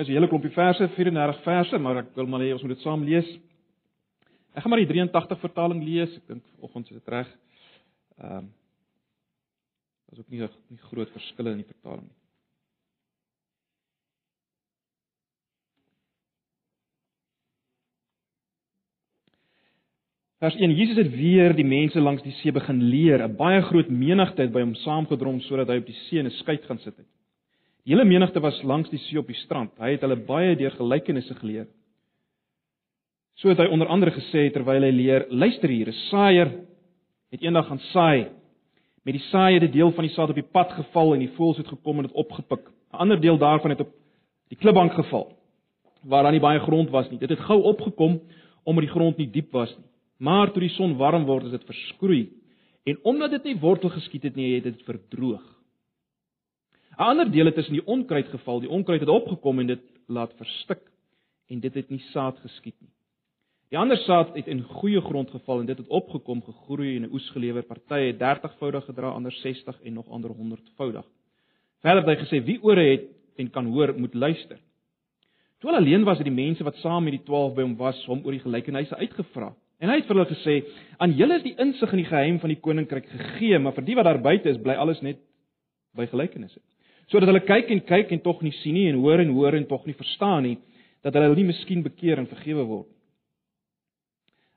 [0.00, 2.72] Dit is 'n hele klompie verse, 34 verse, maar ek wil maar hê ons moet
[2.72, 3.26] dit saam lees.
[4.54, 6.16] Ek gaan maar die 83 vertaling lees.
[6.16, 7.28] Ek dink vanoggend is dit reg.
[8.18, 8.52] Ehm um,
[10.08, 12.16] Daar's ook nie nie groot verskille in die vertaling nie.
[20.38, 23.28] Vers 1: Jesus het weer die mense langs die see begin leer.
[23.28, 26.56] 'n Baie groot menigte het by hom saamgedrom sodat hy op die see 'n skei
[26.56, 27.19] gaan sit het.
[27.90, 29.72] Hele menigte was langs die see op die strand.
[29.82, 31.64] Hy het hulle baie deur gelykenisse geleer.
[33.40, 36.52] So het hy onder andere gesê terwyl hy leer: "Luister hier, 'n saaier
[37.32, 38.28] het eendag gaan saai.
[39.04, 41.34] Met die saai het 'n deel van die saad op die pad geval en die
[41.34, 42.68] voëls het gekom en dit opgepik.
[42.68, 43.90] 'n Ander deel daarvan het op
[44.48, 45.36] die klipbank geval
[46.04, 47.18] waar daar nie baie grond was nie.
[47.18, 48.20] Dit het gou opgekom
[48.64, 49.86] omdat die grond nie diep was nie.
[50.18, 52.30] Maar toe die son warm word, is dit verskroei.
[52.84, 55.59] En omdat dit nie wortel geskiet het nie, het dit verdroog.
[57.00, 58.60] 'n Ander deel het tussen die onkruid geval.
[58.60, 60.82] Die onkruid het opgekom en dit laat verstik
[61.48, 62.92] en dit het nie saad geskiet nie.
[63.70, 67.12] Die ander saad het in goeie grond geval en dit het opgekom, gegroei en 'n
[67.12, 67.62] oes gelewer.
[67.62, 71.06] Party het 30voudig gedra, ander 60 en nog ander 100voudig.
[71.80, 73.04] Verder het hy gesê: "Wie ore het
[73.36, 74.58] en kan hoor, moet luister."
[75.58, 78.20] Toe alleen was dit die mense wat saam met die 12 by hom was, hom
[78.24, 79.54] oor die gelykenisse uitgevra.
[79.78, 80.64] En hy het vir hulle gesê:
[80.98, 83.94] "Aan julle is die insig in die geheim van die koninkryk gegee, maar vir die
[83.94, 85.18] wat daar buite is, bly alles net
[85.94, 86.60] by gelykenisse."
[87.10, 89.66] Sodat hulle kyk en kyk en tog nie sien nie en hoor en hoor en
[89.66, 90.56] tog nie verstaan nie,
[91.02, 92.90] dat hulle nie miskien bekeer en vergewe word.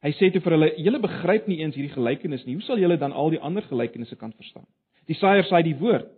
[0.03, 2.57] Hy sê toe vir hulle: "Julle begryp nie eens hierdie gelykenis nie.
[2.59, 4.67] Hoe sal julle dan al die ander gelykenisse kan verstaan?"
[5.07, 6.09] Die saaier saai die woord.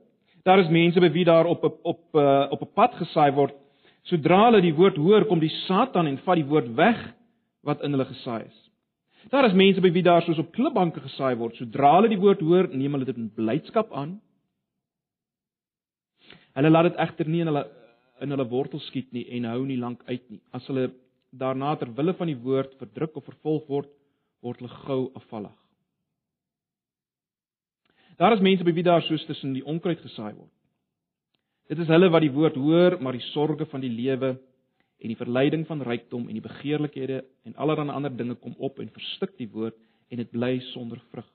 [0.46, 3.54] Daar is mense by wie daar op op op uh, op 'n pad gesaai word.
[4.04, 7.14] Sodra hulle die woord hoor, kom die Satan en vat die woord weg
[7.64, 8.60] wat in hulle gesaai is.
[9.30, 12.42] Daar is mense by wie daar soos op klipbanke gesaai word, sodra hulle die woord
[12.46, 14.20] hoor, neem hulle dit met blydskap aan.
[16.56, 17.66] Hulle laat dit egter nie in hulle
[18.24, 20.40] in hulle wortels skiet nie en hou nie lank uit nie.
[20.56, 20.88] As hulle
[21.36, 23.90] daarna ter wille van die woord verdruk of vervolg word,
[24.40, 25.56] word hulle gou afvallig.
[28.16, 30.52] Daar is mense by wie daar soos tussen die onkruid gesaai word.
[31.68, 35.20] Dit is hulle wat die woord hoor, maar die sorges van die lewe en die
[35.20, 39.50] verleiding van rykdom en die begeerlikhede en allerlei ander dinge kom op en verstik die
[39.52, 39.76] woord
[40.10, 41.28] en dit bly sonder vrug.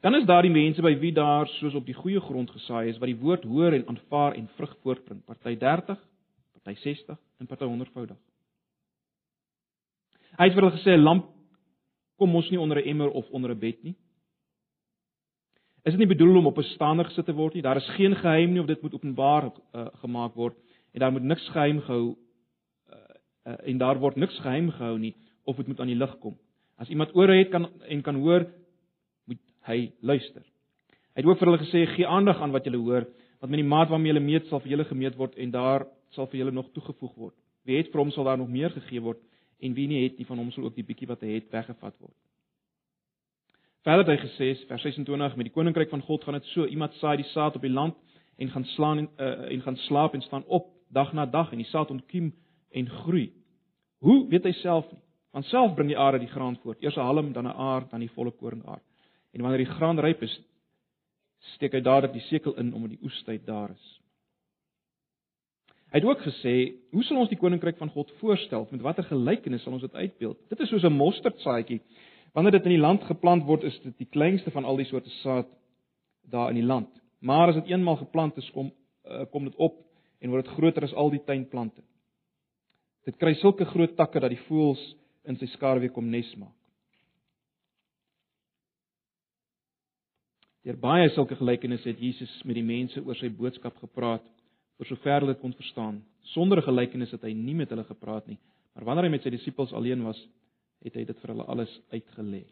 [0.00, 2.98] Dan is daar die mense by wie daar soos op die goeie grond gesaai is
[2.98, 6.00] wat die woord hoor en aanvaar en vrug voortbring, party 30,
[6.52, 8.18] party 60 en party 100voudig.
[10.36, 11.30] Hy het vir hulle gesê 'n lamp
[12.16, 13.96] kom mos nie onder 'n emmer of onder 'n bed nie.
[15.84, 17.62] Is dit nie bedoel om op 'n stander gesit te word nie?
[17.62, 20.56] Daar is geen geheim nie of dit moet openbaar uh, gemaak word
[20.92, 22.16] en daar moet niks geheim gehou
[23.46, 25.14] uh, en daar word niks geheim gehou nie
[25.44, 26.36] of dit moet aan die lig kom.
[26.76, 28.46] As iemand ore het kan en kan hoor,
[29.66, 30.42] hy luister.
[31.14, 33.06] Hy het ook vir hulle gesê: "Gee aandag aan wat julle hoor,
[33.40, 36.26] want met die maat waarmee julle meet sal vir julle gemeet word en daar sal
[36.26, 37.34] vir julle nog toegevoeg word.
[37.64, 39.18] Wie het vir hom sal daar nog meer gegee word
[39.60, 41.94] en wie nie het nie van hom sal ook die bietjie wat hy het weggevat
[42.00, 42.16] word."
[43.86, 46.94] Verder het hy gesê vers 26 met die koninkryk van God gaan dit so: iemand
[46.94, 47.94] saai die saad op die land
[48.36, 51.58] en gaan slaan en, uh, en gaan slaap en staan op dag na dag en
[51.58, 52.32] die saad ontkiem
[52.70, 53.32] en groei.
[53.98, 55.00] Hoe weet hy self nie?
[55.32, 58.00] Want self bring die aarde die graan voort, eers 'n halm, dan 'n aar, dan
[58.00, 58.80] die volle koringaar.
[59.36, 60.34] En wanneer die graan ryp is,
[61.56, 63.88] steek hy dadelik die sekel in omdat die oestyd daar is.
[65.92, 66.54] Hy het ook gesê,
[66.96, 68.64] hoe sal ons die koninkryk van God voorstel?
[68.72, 70.40] Met watter gelykenis sal ons dit uitbeeld?
[70.50, 71.80] Dit is soos 'n mosterdsaadjie.
[72.32, 75.10] Wanneer dit in die land geplant word, is dit die kleinste van al die soorte
[75.22, 75.46] saad
[76.30, 76.88] daar in die land.
[77.20, 78.72] Maar as dit eenmaal geplant is, kom
[79.04, 79.76] uh, kom dit op
[80.18, 81.82] en word dit groter as al die tuinplante.
[83.04, 84.82] Dit kry sulke groot takke dat die voëls
[85.24, 86.55] in sy skaduwee kom nes maak.
[90.66, 94.24] Deur baie sulke gelykenisse het Jesus met die mense oor sy boodskap gepraat,
[94.80, 96.00] vir sover hulle dit kon verstaan.
[96.34, 98.38] Sonder 'n gelykenis het hy nie met hulle gepraat nie,
[98.74, 100.18] maar wanneer hy met sy disippels alleen was,
[100.82, 102.44] het hy dit vir hulle alles uitgelê.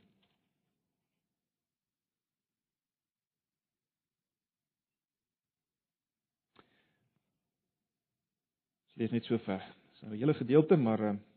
[8.94, 9.62] Dit is net so ver.
[9.91, 11.34] Dis nou 'n hele gedeelte, maar uh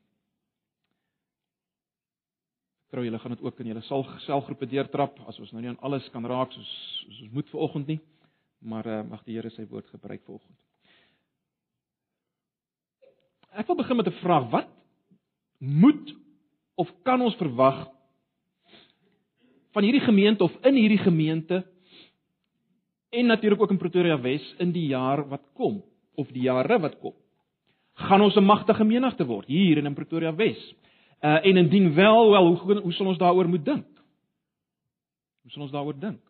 [2.91, 3.83] trou julle gaan dit ook in julle
[4.25, 6.71] selfgroepe deurtrap as ons nou nie aan alles kan raak soos
[7.03, 7.99] soos ons moet vanoggend nie.
[8.61, 10.57] Maar uh mag die Here sy woord gebruik vanoggend.
[13.57, 14.49] Ek wil begin met 'n vraag.
[14.51, 14.69] Wat
[15.59, 16.15] moet
[16.75, 17.87] of kan ons verwag
[19.73, 21.65] van hierdie gemeente of in hierdie gemeente
[23.09, 25.83] en natuurlik ook in Pretoria Wes in die jaar wat kom
[26.15, 27.13] of die jare wat kom?
[27.97, 30.73] gaan ons 'n magtige menigte word hier in Pretoria Wes.
[31.21, 33.87] Uh en indien wel, wel hoe hoe sal ons daaroor moet dink?
[35.41, 36.21] Hoe sal ons daaroor dink?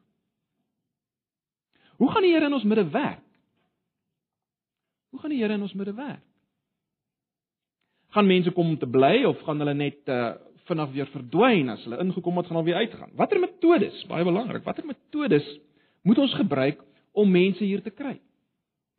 [1.97, 3.23] Hoe gaan die Here in ons midde werk?
[5.09, 6.23] Hoe gaan die Here in ons midde werk?
[8.13, 10.35] Gaan mense kom om te bly of gaan hulle net uh
[10.67, 13.13] vinnig weer verdwyn as hulle ingekom het gaan hulle weer uitgaan?
[13.15, 15.47] Watter metodes, baie belangrik, watter metodes
[16.03, 16.81] moet ons gebruik
[17.15, 18.17] om mense hier te kry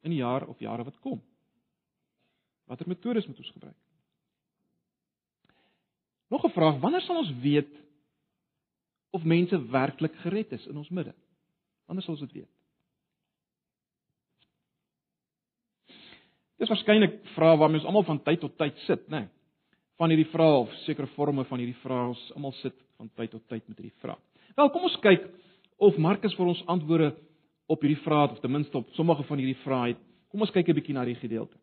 [0.00, 1.20] in die jaar of jare wat kom?
[2.72, 3.76] Watter metodes moet ons gebruik?
[6.28, 7.72] Nog 'n vraag, wanneer sal ons weet
[9.10, 11.14] of mense werklik gered is in ons midde?
[11.86, 12.52] Wanneer sal ons dit weet?
[16.58, 19.18] Dis waarskynlik vrae waarmee ons almal van tyd tot tyd sit, né?
[19.18, 19.28] Nee,
[19.98, 23.44] van hierdie vrae of sekere forme van hierdie vrae ons almal sit van tyd tot
[23.50, 24.18] tyd met hierdie vrae.
[24.56, 25.24] Wel, kom ons kyk
[25.78, 27.12] of Markus vir ons antwoorde
[27.70, 30.02] op hierdie vrae of ten minste op sommige van hierdie vrae het.
[30.32, 31.56] Kom ons kyk 'n bietjie na die gedeelte.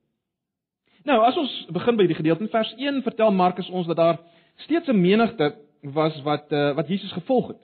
[1.06, 4.19] Nou, as ons begin by die gedeelte in vers 1, vertel Markus ons dat daar
[4.56, 7.62] steeds 'n menigte was wat uh, wat Jesus gevolg het.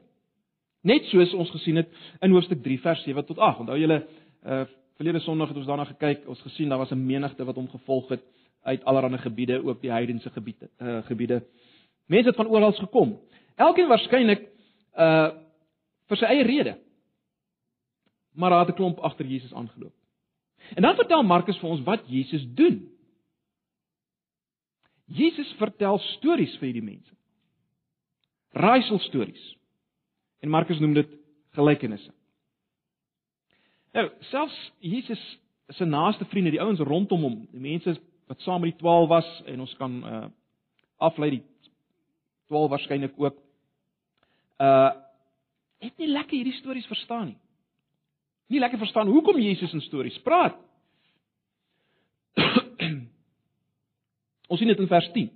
[0.82, 1.90] Net soos ons gesien het
[2.20, 3.60] in hoofstuk 3 vers 7 tot 8.
[3.60, 4.06] Onthou julle
[4.46, 4.66] uh
[4.96, 8.10] verlede Sondag het ons daarna gekyk, ons gesien daar was 'n menigte wat hom gevolg
[8.10, 8.22] het
[8.64, 11.44] uit allerlei gebiede, ook die heidense gebiede, uh gebiede.
[12.06, 13.20] Mense het van oral gekom.
[13.56, 14.48] Elkeen waarskynlik
[14.98, 15.32] uh
[16.08, 16.78] vir sy eie rede.
[18.36, 19.94] Maar daar het 'n klomp agter Jesus aangeloop.
[20.76, 22.91] En dan vertel Markus vir ons wat Jesus doen.
[25.06, 27.13] Jesus vertel stories vir hierdie mense.
[28.51, 29.44] Raaisel stories.
[30.42, 31.12] En Markus noem dit
[31.56, 32.12] gelykenisse.
[33.92, 35.21] Nou, selfs Jesus
[35.71, 37.95] se naaste vriende, die ouens rondom hom, die mense
[38.31, 40.27] wat saam met die 12 was en ons kan uh
[41.01, 41.42] aflei die
[42.47, 43.39] 12 waarskynlik ook
[44.62, 44.92] uh
[45.81, 47.39] het nie lekker hierdie stories verstaan nie.
[48.54, 50.59] Nie lekker verstaan hoekom Jesus in stories praat.
[54.51, 55.30] Ons sien dit in vers 10.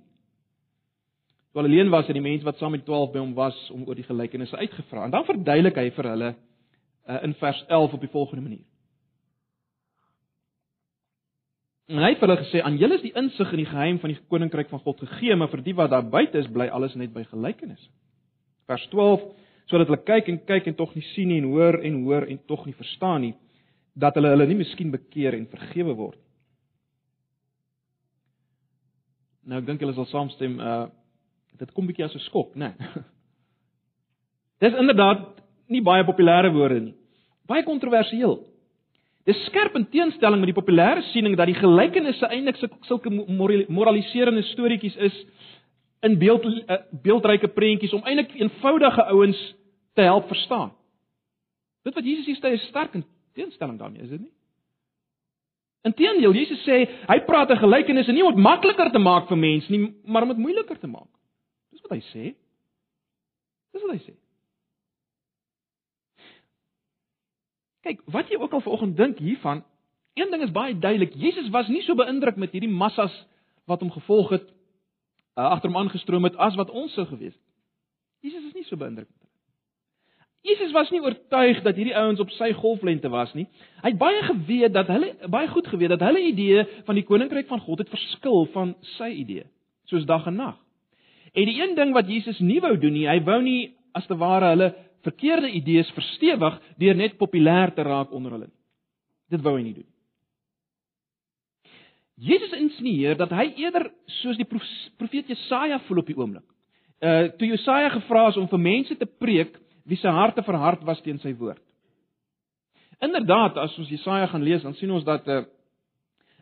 [1.56, 3.96] Toe alleen was en die mense wat saam met 12 by hom was om oor
[3.96, 5.06] die gelykenisse uitgevra.
[5.06, 8.66] En dan verduidelik hy vir hulle uh, in vers 11 op die volgende manier.
[11.86, 14.18] En hy het hulle gesê: "Aan julle is die insig in die geheim van die
[14.28, 17.24] koninkryk van God gegee, maar vir die wat daar buite is, bly alles net by
[17.30, 17.88] gelykenisse."
[18.66, 19.24] Vers 12:
[19.70, 22.40] "Sodat hulle kyk en kyk en tog nie sien nie en hoor en hoor en
[22.46, 23.34] tog nie verstaan nie,
[23.94, 26.20] dat hulle hulle nie miskien bekeer en vergewe word."
[29.46, 30.86] Nou ek dink julle sal saamstem uh
[31.56, 32.74] dit kom bietjie as 'n skok, né?
[32.76, 33.02] Nee.
[34.60, 35.22] Dis inderdaad
[35.72, 36.94] nie baie populêre woorde nie.
[37.48, 38.36] Baie kontroversieel.
[39.26, 44.96] Dis skerp in teenstelling met die populêre siening dat die gelykenisse eintlik sulke moraliserende storieetjies
[44.96, 45.16] is
[46.06, 49.40] in beeld uh, beeldryke prentjies om eintlik eenvoudige ouens
[49.94, 50.70] te help verstaan.
[51.82, 53.04] Dit wat Jesus hier sê is sterk in
[53.34, 54.35] teenstelling daarmee, is dit nie?
[55.86, 59.70] Inteendeel, Jesus sê hy praat 'n gelykenis nie om dit makliker te maak vir mense
[59.70, 61.10] nie, maar om dit moeiliker te maak.
[61.70, 62.34] Dis wat hy sê.
[63.72, 64.14] Dis wat hy sê.
[67.86, 69.62] Kyk, wat jy ook al vanoggend dink hiervan,
[70.14, 71.14] een ding is baie duidelik.
[71.14, 73.14] Jesus was nie so beïndruk met hierdie massas
[73.66, 74.46] wat hom gevolg het,
[75.36, 77.42] uh, agter hom aangestroom het as wat ons sou gewees het.
[78.20, 79.25] Jesus is nie so beïndruk met
[80.46, 83.48] Jesus was nie oortuig dat hierdie ouens op sy golflengte was nie.
[83.82, 87.48] Hy het baie geweet dat hulle baie goed geweet dat hulle idee van die koninkryk
[87.50, 89.46] van God het verskil van sy idee,
[89.90, 90.60] soos dag en nag.
[91.34, 94.16] En die een ding wat Jesus nie wou doen nie, hy wou nie as te
[94.16, 94.70] ware hulle
[95.06, 98.48] verkeerde idees verstewig deur net populêr te raak onder hulle.
[99.30, 99.90] Dit wou hy nie doen.
[102.16, 103.90] Jesus insinueer dat hy eerder
[104.22, 106.46] soos die profeet Jesaja voel op die oomblik.
[107.02, 111.00] Uh toe Jesaja gevra is om vir mense te preek wie se harte verhard was
[111.02, 111.62] teen sy woord.
[113.04, 115.42] Inderdaad, as ons Jesaja gaan lees, dan sien ons dat uh,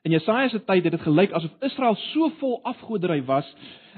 [0.06, 3.48] in Jesaja se tyd het dit gelyk asof Israel so vol afgoderry was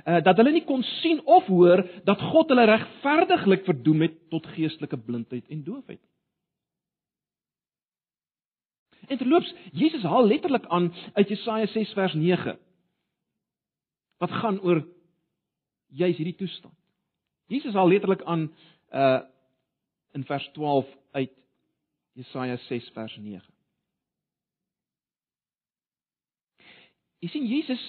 [0.06, 4.46] uh, dat hulle nie kon sien of hoor dat God hulle regverdiglik verdoem het tot
[4.56, 6.02] geestelike blindheid en doofheid.
[9.06, 12.56] En terloops, Jesus haal letterlik aan uit Jesaja 6 vers 9
[14.22, 14.80] wat gaan oor
[15.92, 16.74] juis hierdie toestand.
[17.52, 18.50] Jesus haal letterlik aan
[18.94, 19.22] uh
[20.16, 21.32] in vers 12 uit
[22.16, 23.42] Jesaja 6 vers 9.
[27.20, 27.82] Jy sien Jesus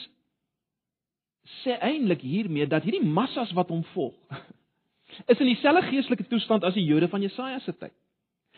[1.61, 4.17] sê eintlik hiermee dat hierdie massas wat hom volg
[5.31, 7.95] is in dieselfde geestelike toestand as die Jode van Jesaja se tyd.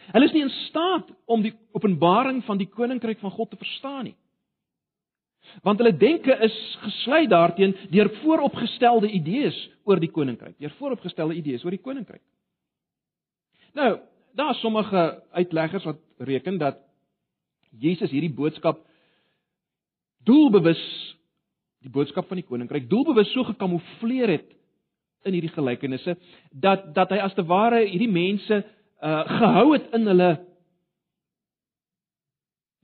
[0.09, 4.09] Hulle is nie in staat om die openbaring van die koninkryk van God te verstaan
[4.09, 4.17] nie.
[5.65, 11.63] Want hulle denke is gesluit daarteen deur vooropgestelde idees oor die koninkryk, deur vooropgestelde idees
[11.65, 12.23] oor die koninkryk.
[13.73, 13.99] Nou,
[14.33, 16.77] daar is sommige uitleggers wat reken dat
[17.69, 18.81] Jesus hierdie boodskap
[20.25, 20.81] doelbewus
[21.79, 24.49] die boodskap van die koninkryk doelbewus so gekamoufleer het
[25.27, 26.17] in hierdie gelykenisse
[26.51, 28.63] dat dat hy as te ware hierdie mense
[28.99, 30.31] uh gehou het in hulle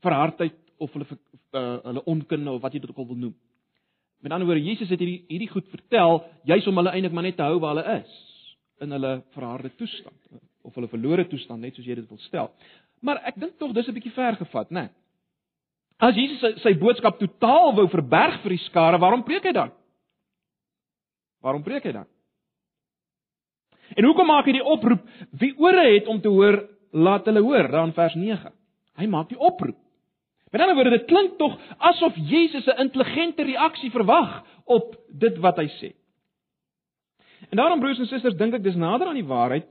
[0.05, 3.35] verhardheid of hulle uh, hulle onkunde of wat jy dit ook al wil noem.
[4.23, 7.37] Met ander woorde, Jesus het hierdie hierdie goed vertel juis om hulle eintlik maar net
[7.39, 8.15] te hou waar hulle is
[8.83, 12.51] in hulle verharde toestand of hulle verlore toestand net soos jy dit wil stel.
[13.05, 14.81] Maar ek dink tog dis 'n bietjie ver gevat, né?
[14.81, 14.89] Nee.
[15.97, 19.71] As Jesus sy, sy boodskap totaal wou verberg vir die skare, waarom preek hy dan?
[21.41, 22.07] Waarom preek hy dan?
[23.95, 25.05] En hoekom maak hy die oproep
[25.39, 26.59] wie ore het om te hoor,
[26.91, 28.51] laat hulle hoor, daar in vers 9.
[28.99, 29.77] Hy maak die oproep.
[30.51, 35.57] Met ander woorde, dit klink tog asof Jesus 'n intelligente reaksie verwag op dit wat
[35.57, 35.93] hy sê.
[37.51, 39.67] En daarom broers en susters, dink ek dis nader aan die waarheid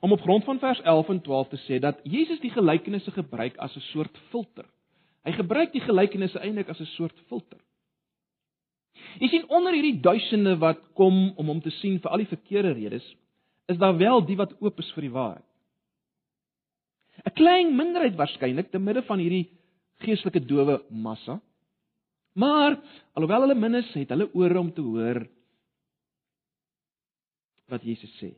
[0.00, 3.56] om op grond van vers 11 en 12 te sê dat Jesus die gelykenisse gebruik
[3.56, 4.66] as 'n soort filter.
[5.24, 7.58] Hy gebruik die gelykenisse eintlik as 'n soort filter.
[9.18, 12.72] Jy sien onder hierdie duisende wat kom om hom te sien vir al die verkeerde
[12.72, 13.16] redes,
[13.66, 15.44] is daar wel die wat oop is vir die waarheid.
[17.26, 19.48] 'n Klein minderheid waarskynlik te midde van hierdie
[20.04, 21.40] geestelike dowe massa.
[22.38, 22.78] Maar
[23.12, 25.26] alhoewel hulle min is, het hulle ore om te hoor
[27.68, 28.32] wat Jesus sê.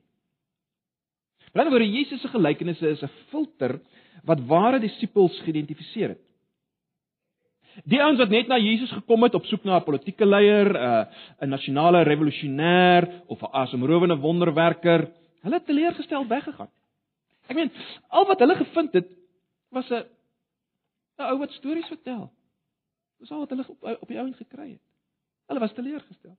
[1.53, 3.81] Met ander woorde, Jesus se gelykenisse is 'n filter
[4.25, 6.23] wat ware disippels geïdentifiseer het.
[7.85, 11.07] Die ouens wat net na Jesus gekom het op soek na 'n politieke leier, 'n
[11.41, 15.11] 'n nasionale revolusionêr of 'n asemrowende wonderwerker,
[15.43, 16.71] hulle het teleurgesteld weggegaan.
[17.49, 17.73] Ek meen,
[18.09, 19.09] al wat hulle gevind het
[19.71, 20.05] was 'n
[21.19, 22.31] 'n ou wat stories vertel.
[23.19, 24.83] Dis al wat hulle op op die ouens gekry het.
[25.47, 26.39] Hulle was teleurgesteld.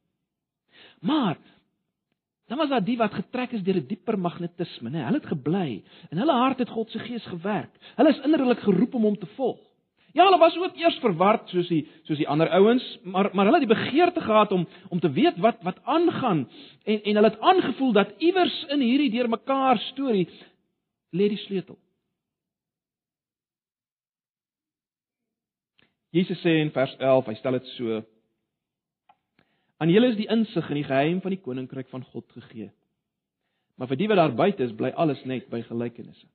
[1.00, 1.38] Maar
[2.52, 5.06] Dan was daar die wat getrek is deur 'n dieper magnetisme, né?
[5.08, 7.72] Hulle het gebly en hulle hart het God se gees gewerk.
[7.96, 9.60] Hulle is innerlik geroep om hom te volg.
[10.14, 13.60] Ja, hulle was ook eers verward soos die soos die ander ouens, maar maar hulle
[13.60, 16.50] het die begeerte gehad om om te weet wat wat aangaan
[16.84, 20.28] en en hulle het aangevoel dat iewers in hierdie deurmekaar storie
[21.12, 21.78] lê die sleutel.
[26.10, 28.04] Jesus sê in vers 11, hy stel dit so:
[29.82, 32.70] Aan julle is die insig in die geheim van die koninkryk van God gegee.
[33.82, 36.28] Maar vir die wat daar buite is, bly alles net by gelykenisse.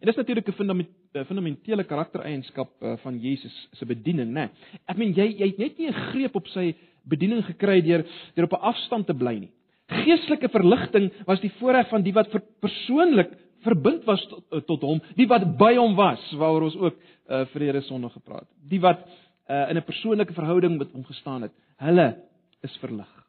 [0.00, 4.48] En dis natuurlik 'n fundamentele karaktereienskap eh, van Jesus se bediening, né?
[4.88, 8.04] Ek meen jy jy het net nie 'n greep op sy bediening gekry deur
[8.34, 9.50] deur op 'n afstand te bly nie.
[9.88, 13.30] Geestelike verligting was die voorreg van die wat persoonlik
[13.62, 16.96] verbind was tot, eh, tot hom, die wat by hom was, waaroor ons ook
[17.28, 18.68] uh, vrede sonderdag gepraat het.
[18.68, 19.06] Die wat
[19.46, 21.52] uh, in 'n persoonlike verhouding met hom gestaan het.
[21.76, 22.24] Hulle
[22.60, 23.22] is verlig.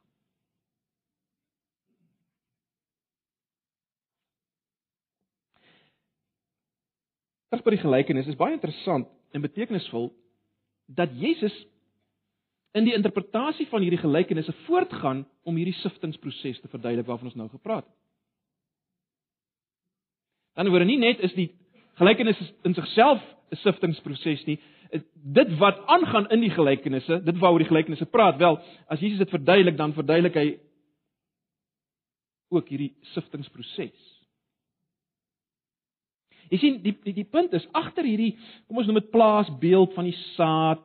[7.49, 10.07] Terug by die gelykenis is baie interessant en betekenisvol
[10.85, 11.53] dat Jesus
[12.73, 17.49] in die interpretasie van hierdie gelykenisse voortgaan om hierdie siftingproses te verduidelik waarvan ons nou
[17.49, 17.99] gepraat het.
[20.57, 21.51] Dan word nie net is die
[22.01, 24.59] gelykenis in sigself 'n siftingproses nie,
[25.13, 28.59] dit wat aangaan in die gelykenisse, dit waaroor die gelykenisse praat, wel,
[28.91, 30.47] as Jesus dit verduidelik, dan verduidelik hy
[32.53, 34.09] ook hierdie siftingproses.
[36.51, 38.35] Jy sien, die die die punt is agter hierdie,
[38.67, 40.83] kom ons noem dit plaasbeeld van die saad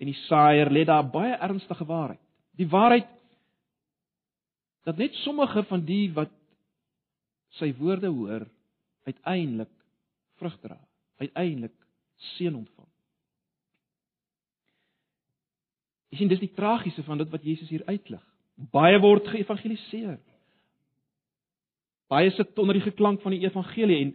[0.00, 2.20] en die saaier lê daar baie ernstige waarheid.
[2.58, 3.08] Die waarheid
[4.88, 6.32] dat net sommige van die wat
[7.60, 8.46] sy woorde hoor,
[9.08, 9.72] uiteindelik
[10.40, 10.78] vrug dra,
[11.20, 11.74] uiteindelik
[12.36, 12.79] seën ontvang.
[16.10, 18.22] Jy sien dis die tragiese van dit wat Jesus hier uitlig.
[18.74, 20.18] Baie word geëvangeliseer.
[22.10, 24.12] Baie sit onder die geklank van die evangelie en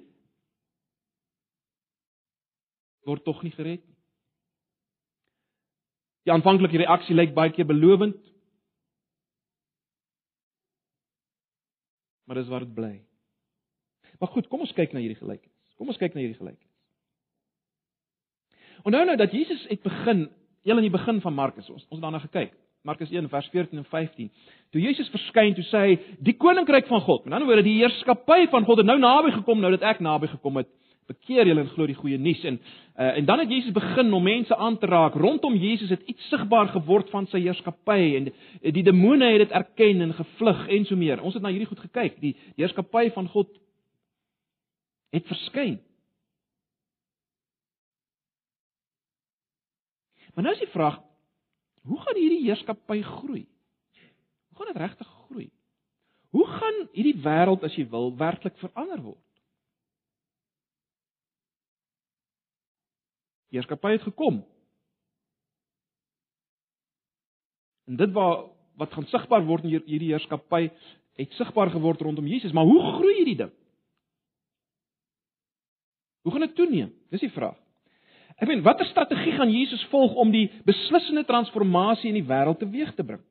[3.06, 3.96] word tog nie gered nie.
[6.26, 8.18] Die aanvanklike reaksie lyk baie keer belovend.
[12.26, 12.96] Maar dis waar dit bly.
[14.20, 15.76] Maar goed, kom ons kyk na hierdie gelykenis.
[15.78, 16.72] Kom ons kyk na hierdie gelykenis.
[18.86, 20.26] Onthou nou dat Jesus het begin
[20.66, 21.70] heel aan die begin van Markus.
[21.70, 22.54] Ons ons daarna gekyk.
[22.86, 24.32] Markus 1 vers 14 en 15.
[24.74, 25.94] Toe Jesus verskyn, toe sê hy
[26.26, 27.24] die koninkryk van God.
[27.26, 30.30] Met ander woorde, die heerskappy van God het nou naby gekom nou dat ek naby
[30.36, 30.70] gekom het.
[31.10, 34.24] Bekeer julle en glo die goeie nuus en uh, en dan het Jesus begin om
[34.26, 35.18] mense aan te raak.
[35.22, 39.54] Rondom Jesus het iets sigbaar geword van sy heerskappy en die, die demone het dit
[39.54, 41.22] erken en gevlug en so meer.
[41.22, 42.18] Ons het na hierdie goed gekyk.
[42.22, 43.54] Die heerskappy van God
[45.14, 45.78] het verskyn.
[50.36, 50.98] Maar nou is die vraag,
[51.88, 53.46] hoe gaan hierdie heerskappy groei?
[54.52, 55.48] Hoe gaan dit regtig groei?
[56.36, 59.22] Hoe gaan hierdie wêreld as jy wil werklik verander word?
[63.56, 64.44] Heerskappy het gekom.
[67.88, 70.66] En dit wat wat gaan sigbaar word in hierdie heerskappy
[71.16, 73.54] het sigbaar geword rondom Jesus, maar hoe groei hierdie ding?
[76.28, 76.90] Hoe gaan dit toeneem?
[77.14, 77.56] Dis die vraag.
[78.36, 82.92] Ek meen, watter strategie gaan Jesus volg om die beslissende transformasie in die wêreld teweeg
[82.96, 83.24] te bring?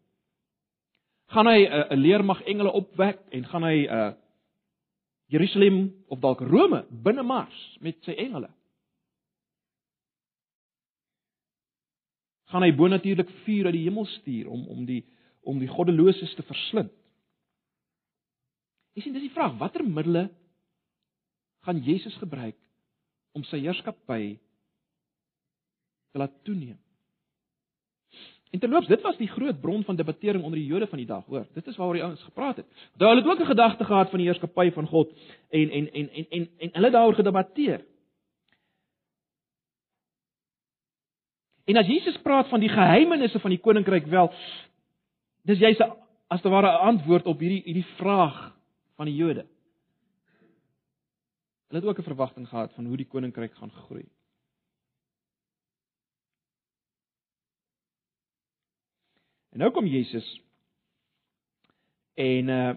[1.33, 4.13] Gaan hy 'n uh, leermag engele opwek en gaan hy 'n uh,
[5.29, 8.49] Jerusalem of dalk Rome binne mars met sy engele?
[12.49, 15.05] Gaan hy bonatuurlik vuur uit die hemel stuur om om die
[15.43, 16.93] om die goddeloses te verslind?
[18.95, 20.31] Jy sien, dis die vraag, watter middele
[21.67, 22.57] gaan Jesus gebruik
[23.33, 24.39] om sy heerskappy
[26.15, 26.79] te laat toeneem.
[28.51, 31.25] En terloops, dit was die groot bron van debattering onder die Jode van die dag,
[31.27, 31.47] hoor.
[31.53, 32.67] Dit is waaroor die ouens gepraat het.
[32.95, 35.11] Daar hulle het ook 'n gedagte gehad van die heerskappy van God
[35.51, 37.85] en en en en en en hulle daaroor gedebatteer.
[41.65, 44.33] En as Jesus praat van die geheimenisse van die koninkryk wel,
[45.43, 45.81] dis jy's
[46.27, 48.55] as te ware 'n antwoord op hierdie hierdie vraag
[48.97, 49.47] van die Jode.
[51.69, 54.07] Hulle het ook 'n verwagting gehad van hoe die koninkryk gaan groei.
[59.55, 60.27] En nou kom Jesus
[62.19, 62.73] en uh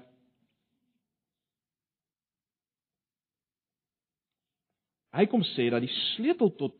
[5.17, 6.75] hy kom sê dat die sleutel tot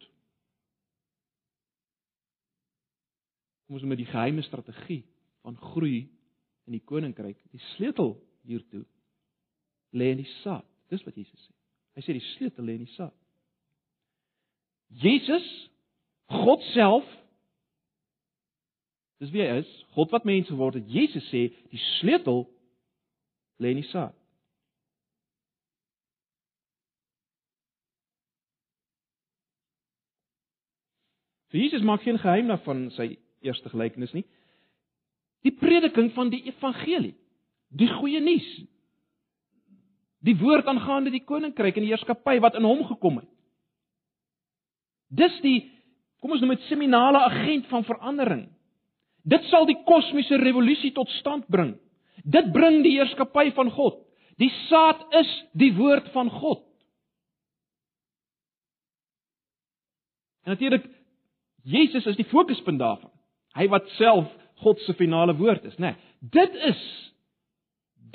[3.65, 5.01] kom ons noem dit die geheime strategie
[5.41, 6.03] van groei
[6.67, 8.13] in die koninkryk, die sleutel
[8.45, 8.83] hiertoe
[9.97, 10.67] lê in die saad.
[10.91, 11.53] Dis wat Jesus sê.
[11.97, 13.15] Hy sê die sleutel lê in die saad.
[15.01, 15.47] Jesus,
[16.29, 17.07] God self
[19.21, 20.89] Dis wie hy is, God wat mens geword het.
[20.91, 22.45] Jesus sê die sleutel
[23.57, 24.13] lê in die saad.
[31.47, 34.25] So Jesus maak geen geheim daarvan sy eerste gelykenis nie.
[35.47, 37.15] Die prediking van die evangelie,
[37.69, 38.47] die goeie nuus.
[40.27, 43.29] Die woord aangaande die koninkryk en die heerskappy wat in hom gekom het.
[45.07, 45.59] Dis die
[46.19, 48.47] kom ons noem dit seminale agent van verandering.
[49.27, 51.75] Dit sal die kosmiese revolusie tot stand bring.
[52.23, 53.99] Dit bring die heerskappy van God.
[54.39, 56.63] Die saad is die woord van God.
[60.45, 60.85] En natuurlik
[61.67, 63.11] Jesus is die fokuspunt daarvan.
[63.57, 64.29] Hy wat self
[64.63, 65.91] God se finale woord is, né?
[65.91, 66.83] Nee, dit is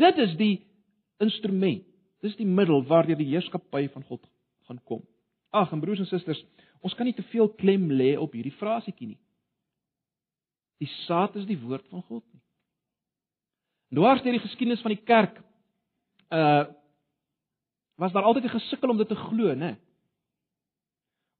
[0.00, 0.54] dit is die
[1.20, 1.84] instrument.
[2.22, 4.22] Dis die middel waardeur die heerskappy van God
[4.66, 5.02] gaan kom.
[5.52, 6.40] Ag, en broers en susters,
[6.80, 9.20] ons kan nie te veel klem lê op hierdie frasiekie nie.
[10.82, 12.40] Die saad is die woord van God nie.
[13.92, 15.40] Dwars deur die geskiedenis van die kerk
[16.34, 16.64] uh
[18.00, 19.76] was daar altyd 'n gesukkel om dit te glo, né?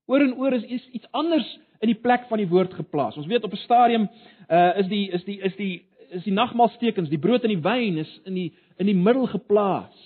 [0.07, 3.17] Oor en oor is iets iets anders in die plek van die woord geplaas.
[3.17, 4.09] Ons weet op 'n stadium
[4.49, 7.99] uh is die is die is die is die nagmaalstekens, die brood en die wyn
[7.99, 9.97] is in die in die middel geplaas.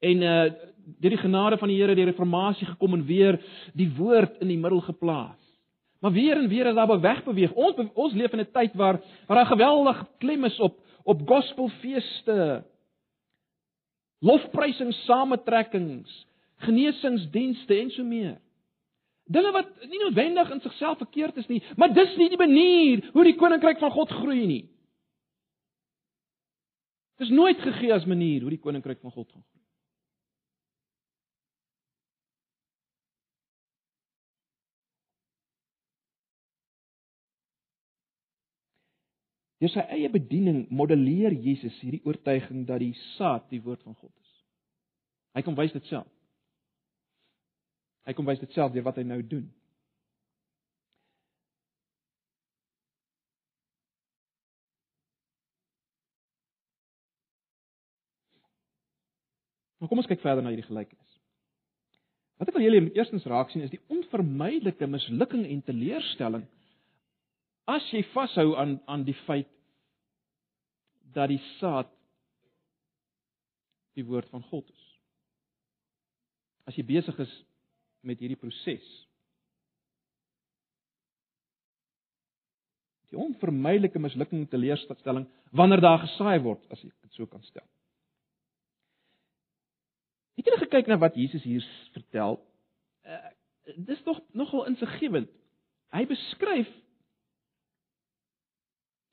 [0.00, 0.52] En uh
[1.00, 3.40] deur die genade van die Here die reformatie gekom en weer
[3.72, 5.43] die woord in die middel geplaas.
[6.04, 7.52] Maar weer en weer is daar bewegbeweeg.
[7.52, 12.64] Ons ons leef in 'n tyd waar waar daar geweldig klem is op op gospelfeeste.
[14.18, 18.40] Lofprysing sametrekkings, genesingsdienste en so meer.
[19.24, 23.24] Dinge wat nie noodwendig in sigself verkeerd is nie, maar dis nie die manier hoe
[23.24, 24.68] die koninkryk van God groei nie.
[27.16, 29.53] Dit is nooit gegee as manier hoe die koninkryk van God gaan.
[39.64, 44.10] Deur sy eie bediening modelleer Jesus hierdie oortuiging dat die saad die woord van God
[44.12, 44.32] is.
[45.32, 46.10] Hy kom wys dit self.
[48.04, 49.46] Hy kom wys dit self deur wat hy nou doen.
[59.80, 61.16] Maar kom ons kyk verder na hierdie gelykenis.
[62.36, 66.44] Wat ek wil julle eerstens raak sien is die onvermydelike mislukking en teleurstelling
[67.72, 69.48] as jy vashou aan aan die feit
[71.14, 71.90] dat die saad
[73.94, 74.84] die woord van God is.
[76.68, 77.32] As jy besig is
[78.04, 78.86] met hierdie proses.
[83.12, 87.66] Die onvermydelike mislukking en teleurstelling wanneer daar gesaai word, as ek dit so kan stel.
[90.34, 91.62] Het jy gekyk na wat Jesus hier
[91.94, 92.40] vertel?
[93.06, 93.20] Uh,
[93.86, 95.30] dis tog nogal insiggewend.
[95.94, 96.70] Hy beskryf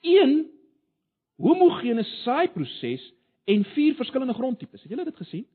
[0.01, 0.49] een
[1.41, 3.03] homogene saaiproses
[3.51, 4.83] en vier verskillende grondtipes.
[4.83, 5.45] Het julle dit gesien?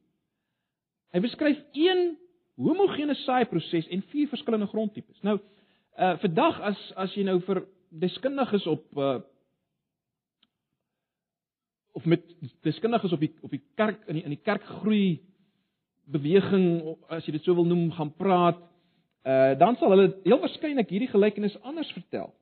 [1.15, 2.17] Hy beskryf een
[2.61, 5.21] homogene saaiproses en vier verskillende grondtipes.
[5.23, 5.39] Nou,
[5.97, 9.19] uh vandag as as jy nou vir deskundiges op uh
[11.97, 12.25] of met
[12.67, 15.21] deskundiges op die op die kerk in die in die kerkgroei
[16.05, 18.61] beweging as jy dit sou wil noem gaan praat,
[19.25, 22.35] uh dan sal hulle heel waarskynlik hierdie gelykenis anders vertel.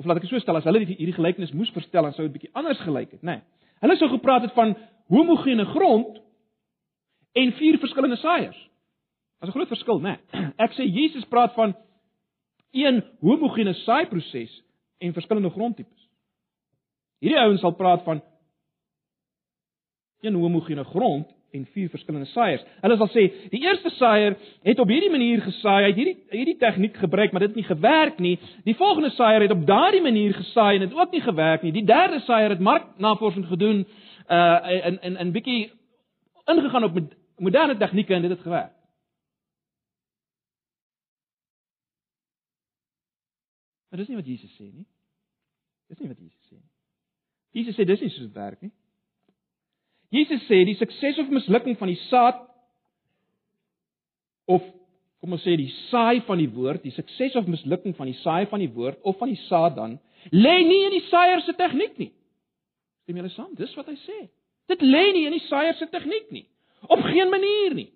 [0.00, 2.32] Of laat ek dit so stel, as hulle hierdie gelykenis moes vertel, dan sou dit
[2.38, 3.34] bietjie anders gelyk het, né?
[3.40, 3.68] Nee.
[3.84, 4.72] Hulle sou gepraat het van
[5.12, 6.16] homogene grond
[7.36, 8.56] en vier verskillende saaiers.
[9.40, 10.16] Daar's 'n groot verskil, né?
[10.32, 10.52] Nee.
[10.64, 11.76] Ek sê Jesus praat van
[12.72, 14.62] een homogene saaiproses
[14.98, 16.08] en verskillende grondtipes.
[17.20, 18.22] Hierdie ouens sal praat van
[20.20, 22.62] een homogene grond en vier verskillende saaiers.
[22.80, 24.36] Hulle sal sê die eerste saaier
[24.66, 27.66] het op hierdie manier gesaai, hy het hierdie hierdie tegniek gebruik, maar dit het nie
[27.66, 28.36] gewerk nie.
[28.64, 31.72] Die volgende saaier het op daardie manier gesaai en dit ook nie gewerk nie.
[31.72, 33.86] Die derde saaier het marknavorsing gedoen
[34.30, 35.72] uh in in 'n bietjie
[36.46, 37.00] ingegaan op
[37.36, 38.72] moderne tegnieke en dit het gewerk.
[43.90, 44.86] Maar dis nie wat Jesus sê nie.
[45.88, 46.70] Dis nie wat Jesus sê nie.
[47.50, 48.70] Jesus sê dis nie so werk nie.
[50.10, 52.40] Jesus sê die sukses of mislukking van die saad
[54.50, 54.64] of
[55.20, 58.48] kom ons sê die saai van die woord, die sukses of mislukking van die saai
[58.50, 59.98] van die woord of van die saad dan
[60.32, 62.10] lê nie in die saaier se tegniek nie.
[63.04, 63.54] Stem julle saam?
[63.58, 64.18] Dis wat hy sê.
[64.70, 66.46] Dit lê nie in die saaier se tegniek nie.
[66.88, 67.88] Op geen manier nie.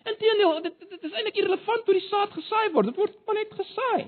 [0.00, 2.90] Inteendeel, dit, dit, dit is eintlik irrelevant hoe die saad gesaai word.
[2.90, 4.02] Dit word maar net gesaai.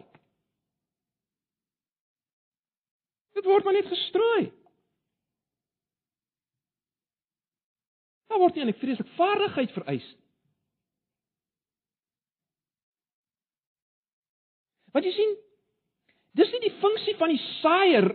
[3.38, 4.50] Dit word maar net gestrooi.
[8.32, 10.20] Daar word nie eintlik vreeslik vaardigheid vereis nie.
[14.96, 15.34] Wat jy sien,
[16.36, 18.08] dis nie die funksie van die saaier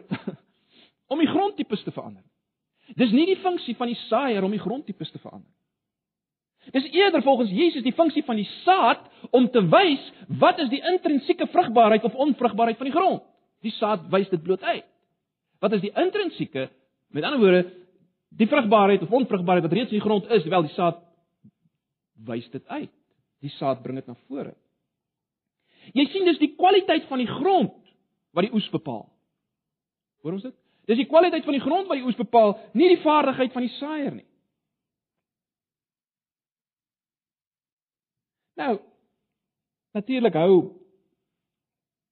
[1.13, 2.25] om die grondtipes te verander.
[2.97, 5.49] Dis nie die funksie van die saaier om die grondtipes te verander.
[6.73, 9.05] Dis eerder volgens Jesus die funksie van die saad
[9.37, 10.03] om te wys
[10.41, 13.23] wat is die intrinsieke vrugbaarheid of onvrugbaarheid van die grond.
[13.63, 14.85] Die saad wys dit bloot uit.
[15.61, 16.67] Wat is die intrinsieke,
[17.13, 17.63] met ander woorde,
[18.29, 21.01] die vrugbaarheid of onvrugbaarheid wat reeds in die grond is, wel die saad
[22.27, 22.93] wys dit uit.
[23.45, 24.55] Die saad bring dit na vore.
[25.95, 27.75] Jy sien dis die kwaliteit van die grond
[28.35, 29.05] wat die oes bepaal.
[30.25, 30.55] Hoor ons dit?
[30.87, 33.73] Dis die kwaliteit van die grond wat die oes bepaal, nie die vaardigheid van die
[33.77, 34.27] saaier nie.
[38.57, 38.77] Nou
[39.97, 40.53] natuurlik hou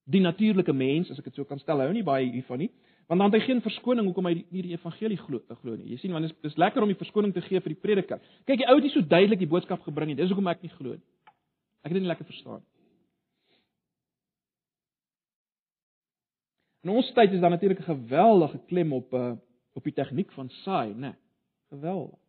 [0.10, 2.72] die natuurlike mens, as ek dit so kan stel, hou nie baie hiervan nie,
[3.08, 5.92] want dan het hy geen verskoning hoekom hy nie die evangelie glo glo nie.
[5.94, 8.22] Jy sien want dit is, is lekker om die verskoning te gee vir die prediker.
[8.46, 10.18] Kyk, die ou het nie so duidelik die boodskap gebring nie.
[10.18, 11.06] Dis hoekom ek nie glo nie.
[11.86, 12.70] Ek het dit nie lekker verstaan nie.
[16.86, 19.36] In ons tyd is daar natuurlik 'n geweldige klem op uh
[19.76, 21.00] op die tegniek van saai, né?
[21.00, 21.14] Nee,
[21.70, 22.20] geweldig.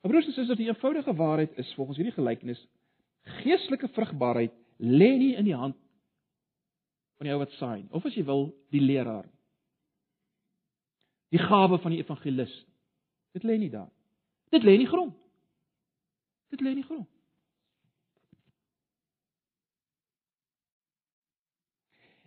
[0.00, 2.60] Maar broers en susters, die eenvoudige waarheid is volgens hierdie gelykenis
[3.24, 5.76] geestelike vrugbaarheid lê nie in die hand
[7.18, 9.26] van die ou wat saai nie, of as jy wil, die leraar.
[11.34, 12.52] Die gawe van die evangelis.
[13.34, 13.90] Dit lê nie daar.
[14.54, 15.14] Dit lê in die grond.
[16.54, 17.08] Dit lê in die grond.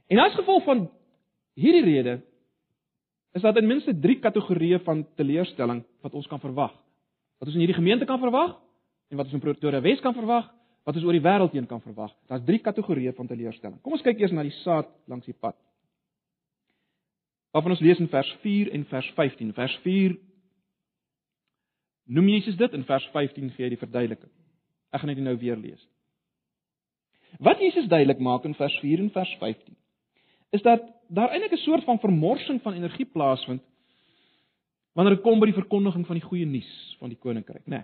[0.07, 0.85] En as gevolg van
[1.59, 2.17] hierdie rede
[3.35, 6.71] is daar ten minste 3 kategorieë van teleurstelling wat ons kan verwag.
[7.37, 8.55] Wat ons in hierdie gemeente kan verwag
[9.11, 10.47] en wat ons in Pretoria Wes kan verwag,
[10.87, 12.13] wat ons oor die wêreld heen kan verwag.
[12.31, 13.81] Daar's 3 kategorieë van teleurstelling.
[13.83, 15.57] Kom ons kyk eers na die saad langs die pad.
[17.51, 19.51] Waarvan ons lees in vers 4 en vers 15.
[19.57, 20.15] Vers 4
[22.15, 24.31] noem Jesus dit en vers 15 gee hy die verduideliking.
[24.95, 25.83] Ek gaan dit nou weer lees.
[27.43, 29.75] Wat Jesus duidelik maak in vers 4 en vers 15
[30.55, 33.61] is dat daar eintlik 'n soort van vermorsing van energie plaasvind
[34.95, 37.83] wanneer dit kom by die verkondiging van die goeie nuus van die koninkryk, né?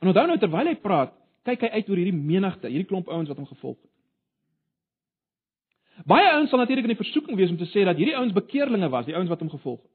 [0.00, 1.12] En onthou nou terwyl hy praat,
[1.48, 3.94] kyk hy uit oor hierdie menigte, hierdie klomp ouens wat hom gevolg het.
[6.08, 8.90] Baie ouens sal natuurlik in die versoeking wees om te sê dat hierdie ouens bekeerlinge
[8.92, 9.94] was, die ouens wat hom gevolg het.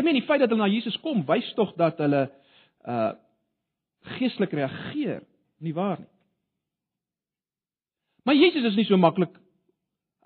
[0.00, 2.28] Ek meen die feit dat hulle na Jesus kom, wys tog dat hulle
[2.88, 3.10] uh
[4.16, 5.18] geestelik reageer,
[5.60, 6.08] nie waar nie?
[8.24, 9.34] Maar Jesus is nie so maklik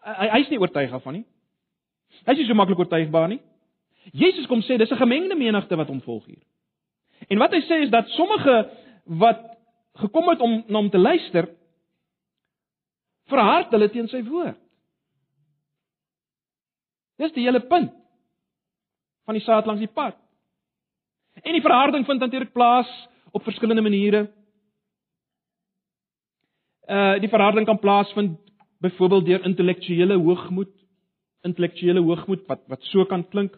[0.05, 1.25] hy hy's nie oortuig daarvan nie.
[2.29, 3.41] Hy's nie so maklik oortuigbaar nie.
[4.13, 6.43] Jesus kom sê dis 'n gemengde menigte wat hom volg hier.
[7.29, 8.71] En wat hy sê is dat sommige
[9.05, 9.41] wat
[10.01, 11.49] gekom het om na hom te luister
[13.31, 14.59] verhard hulle teen sy woord.
[17.21, 17.93] Dis die hele punt
[19.25, 20.17] van die saad langs die pad.
[21.43, 22.91] En die verharding vind natuurlik plaas
[23.33, 24.27] op verskillende maniere.
[26.85, 28.39] Uh die verharding kan plaasvind
[28.85, 30.73] byvoorbeeld deur intellektuele hoogmoed,
[31.43, 33.55] intellektuele hoogmoed wat wat so kan klink.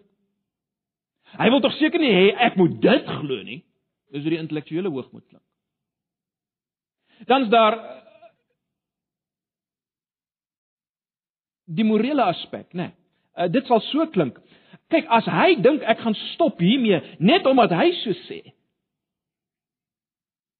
[1.37, 3.65] Hy wil tog seker nie hê ek moet dit glo nie.
[4.17, 5.45] Dis hoe die intellektuele hoogmoed klink.
[7.29, 7.95] Dan's daar uh,
[11.77, 12.91] die morele aspek, né?
[12.91, 12.93] Nee.
[13.37, 14.39] Uh, dit sal so klink.
[14.89, 18.41] Kyk, as hy dink ek gaan stop hiermee net omdat hy so sê,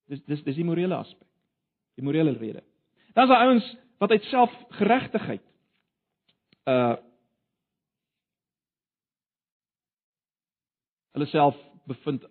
[0.07, 1.27] Dis dis dis die morele aspek.
[1.99, 2.63] Die morele rede.
[3.15, 3.67] Dan is daar ouens
[3.99, 5.43] wat uit selfgeregtigheid
[6.69, 6.97] uh
[11.17, 11.57] hulle self
[11.89, 12.27] bevind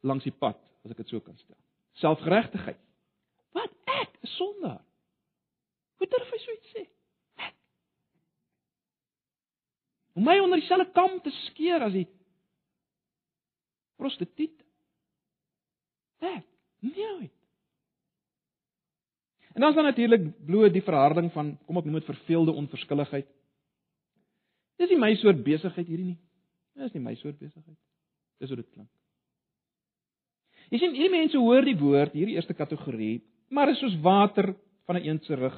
[0.00, 1.58] langs die pad, as ek dit so kan stel.
[2.02, 2.80] Selfgeregtigheid.
[3.56, 4.82] Wat ek, 'n sondaar.
[5.96, 6.82] Hoe durf hy so iets sê?
[7.36, 7.54] Ek.
[10.14, 12.08] Om my onder dieselfde kam te skeer as die
[13.96, 14.62] prostituut.
[16.20, 16.44] Ek.
[16.80, 17.30] Nee.
[19.56, 23.28] En dan is daar natuurlik bloot die verharding van kom ek noem dit verveelde onverskilligheid.
[24.76, 26.18] Dis nie my soort besigheid hierdie nie.
[26.76, 27.78] Dis nie my soort besigheid.
[28.36, 28.90] Dis hoe dit klink.
[30.70, 33.20] Jy sien, hierdie mense hoor die woord, hierdie eerste kategorie,
[33.54, 34.54] maar is soos water
[34.86, 35.56] van 'n eense rug.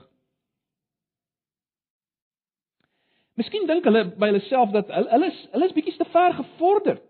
[3.39, 6.35] Miskien dink hulle by hulle self dat hulle hulle is hulle is bietjie te ver
[6.35, 7.05] gevorderd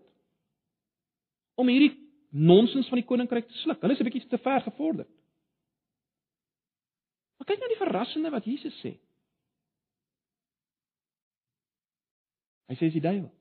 [1.55, 1.95] om hierdie
[2.29, 3.81] nonsens van die koninkryk te sluk.
[3.81, 5.09] Hulle is 'n bietjie te ver gevorderd.
[7.37, 8.93] Maar kyk nou die verrassende wat Jesus sê.
[12.69, 13.31] Hy sê dis die duiwel.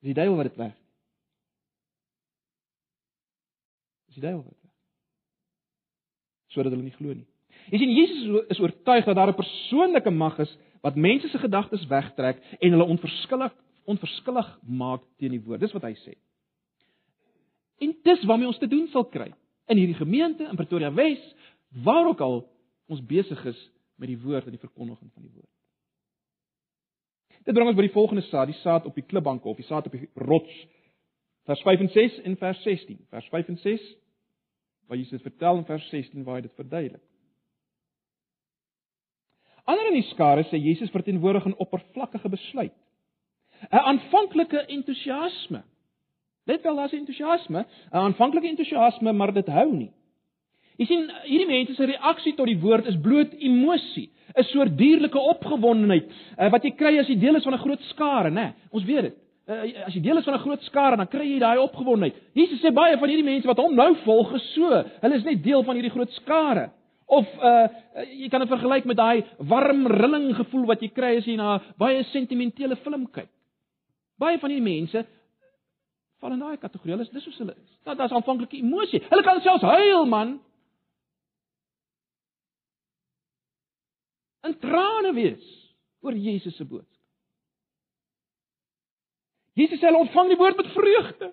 [0.00, 0.83] Dis die duiwel wat dit werk.
[4.14, 4.74] Dis die duiwel wat werk.
[6.54, 7.26] Sodat hulle nie glo nie.
[7.72, 11.86] Jy sien Jesus is oortuig dat daar 'n persoonlike mag is wat mense se gedagtes
[11.86, 13.52] wegtrek en hulle onverskillig
[13.84, 15.60] onverskillig maak teen die woord.
[15.60, 16.14] Dis wat hy sê.
[17.80, 19.32] En dis waarmee ons te doen sal kry
[19.66, 21.20] in hierdie gemeente in Pretoria Wes,
[21.82, 22.48] waar ook al
[22.86, 25.50] ons besig is met die woord en die verkondiging van die woord.
[27.44, 29.86] Dit bring ons by die volgende saad, die saad op die klipbanke of die saad
[29.86, 30.54] op die rots.
[31.44, 33.06] Vers 5 en 6 en vers 16.
[33.10, 33.82] Vers 5 en 6
[34.86, 37.02] waar Jesus vertel in vers 16 waar hy dit verduidelik.
[39.64, 42.74] Ander in die skare sê Jesus verteenwoordig 'n oppervlakkige besluit.
[43.70, 45.62] 'n Aanvanklike entoesiasme.
[46.44, 49.92] Let wel, daar's entoesiasme, 'n aanvanklike entoesiasme, maar dit hou nie.
[50.76, 55.18] Jy sien, hierdie mense se reaksie tot die woord is bloot emosie, 'n soort dierlike
[55.18, 58.54] opgewondenheid uh, wat jy kry as jy deel is van 'n groot skare, né?
[58.70, 59.16] Ons weet dit.
[59.44, 62.16] Uh, as jy deel is van 'n groot skare, dan kry jy daai opgewondenheid.
[62.32, 64.70] Jesus sê baie van hierdie mense wat hom nou volg, is so.
[65.02, 66.70] Hulle is net deel van hierdie groot skare.
[67.06, 67.68] Of uh
[68.08, 71.60] jy kan dit vergelyk met daai warm rilling gevoel wat jy kry as jy na
[71.76, 73.28] baie sentimentele film kyk.
[74.18, 75.04] Baie van hierdie mense
[76.20, 76.94] val in daai kategorie.
[76.96, 77.78] Hulle is dis hoe hulle is.
[77.84, 79.02] Dat daar's aanvanklike emosie.
[79.10, 80.40] Hulle kan selfs huil, man.
[84.44, 85.44] In trane wees
[86.00, 86.93] oor Jesus se boodskap.
[89.54, 91.30] Jesus sê hulle ontvang die woord met vreugde.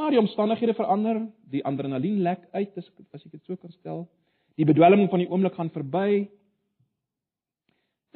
[0.00, 1.20] Maar die omstandighede verander,
[1.52, 4.06] die adrenalien lek uit as as ek dit so kan stel.
[4.58, 6.26] Die bedwelming van die oomblik gaan verby.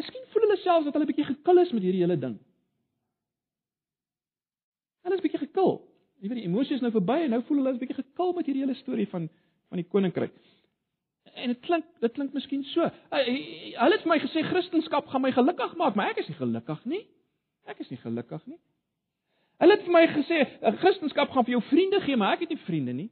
[0.01, 2.39] Miskien voel hulle selfs dat hulle bietjie gekil is met hierdie hele ding.
[5.05, 5.77] Hulle is bietjie gekil.
[6.25, 8.65] Jy weet die emosies nou verby en nou voel hulle is bietjie gekil met hierdie
[8.65, 9.29] hele storie van
[9.69, 10.35] van die koninkryk.
[11.35, 12.87] En dit klink dit klink miskien so.
[13.11, 16.85] Hulle het vir my gesê Christendom gaan my gelukkig maak, maar ek is nie gelukkig
[16.91, 17.03] nie.
[17.67, 18.59] Ek is nie gelukkig nie.
[19.63, 20.41] Hulle het vir my gesê
[20.83, 23.11] Christendom gaan vir jou vriende gee, maar ek het nie vriende nie.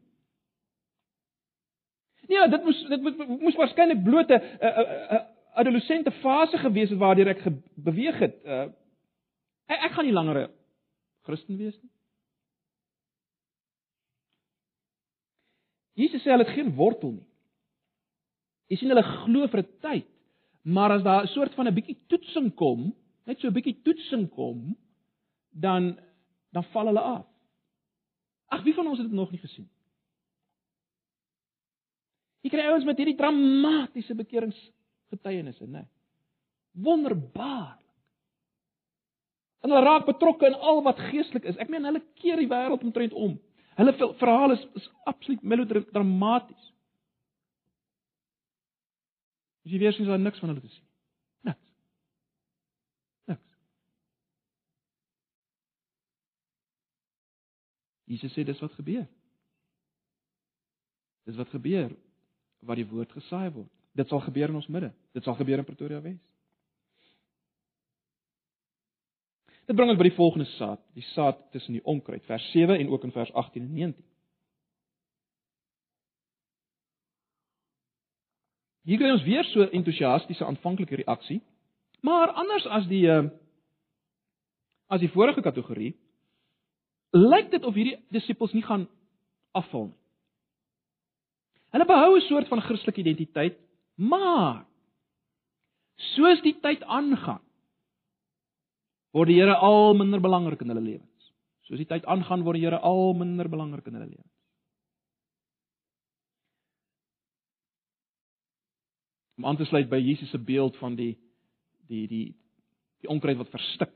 [2.30, 5.22] Nee, dit moes dit moes waarskynlik bloot 'n
[5.54, 7.42] adolessente fase gewees het waardeur ek
[7.74, 8.38] beweeg het.
[8.44, 8.68] Uh,
[9.66, 10.50] ek, ek gaan nie langer 'n
[11.26, 11.90] Christen wees nie.
[15.94, 17.31] Jesus sê hulle het geen wortel nie.
[18.70, 20.08] Jy sien hulle glo vir 'n tyd,
[20.64, 22.94] maar as daar 'n soort van 'n bietjie toetsing kom,
[23.26, 24.76] net so 'n bietjie toetsing kom,
[25.50, 25.98] dan
[26.52, 27.26] dan val hulle af.
[28.52, 29.68] Ag, wie van ons het dit nog nie gesien?
[32.42, 35.86] Jy kry ouens met hierdie dramatiese bekeringsgetuienisse, né?
[36.72, 37.78] Wonderbaar.
[39.62, 41.56] En hulle raak betrokke in al wat geestelik is.
[41.62, 43.38] Ek meen hulle keer die wêreld omtrent om.
[43.78, 46.71] Hulle verhaal is, is absoluut melodramaties.
[49.62, 50.86] As jy weer sien, is daar niks van hulle te sien.
[51.46, 51.74] Niks.
[53.30, 53.58] Niks.
[58.10, 59.06] Jesus sê dis wat gebeur.
[61.28, 61.94] Dis wat gebeur
[62.66, 63.70] wat die woord gesaai word.
[63.98, 64.92] Dit sal gebeur in ons midde.
[65.14, 66.20] Dit sal gebeur in Pretoria Wes.
[69.66, 72.88] Dit bring ons by die volgende saad, die saad tussen die onkruid, vers 7 en
[72.90, 74.11] ook in vers 18 en 19.
[78.84, 81.40] Hier kry ons weer so entoesiastiese aanvanklike reaksie,
[82.02, 83.28] maar anders as die uh
[84.92, 85.94] as die vorige kategorie
[87.16, 88.82] lyk dit of hierdie disippels nie gaan
[89.56, 90.00] afval nie.
[91.72, 93.56] Hulle behou 'n soort van Christelike identiteit,
[93.96, 94.66] maar
[95.96, 97.40] soos die tyd aangaan,
[99.12, 101.32] word die Here al minder belangrik in hulle lewens.
[101.62, 104.31] Soos die tyd aangaan word die Here al minder belangrik in hulle lewens.
[109.38, 111.16] Om aan te sluit by Jesus se beeld van die
[111.88, 112.26] die die
[113.02, 113.94] die onkruid wat verstik.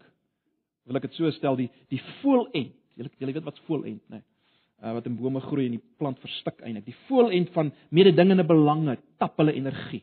[0.86, 2.74] Wil ek dit so stel die die voelend.
[2.96, 4.20] Julle weet wat voelend, né?
[4.20, 4.24] Nee,
[4.82, 6.86] uh, wat in bome groei en die plant verstik eintlik.
[6.88, 10.02] Die voelend van mededingende belange tap hulle energie.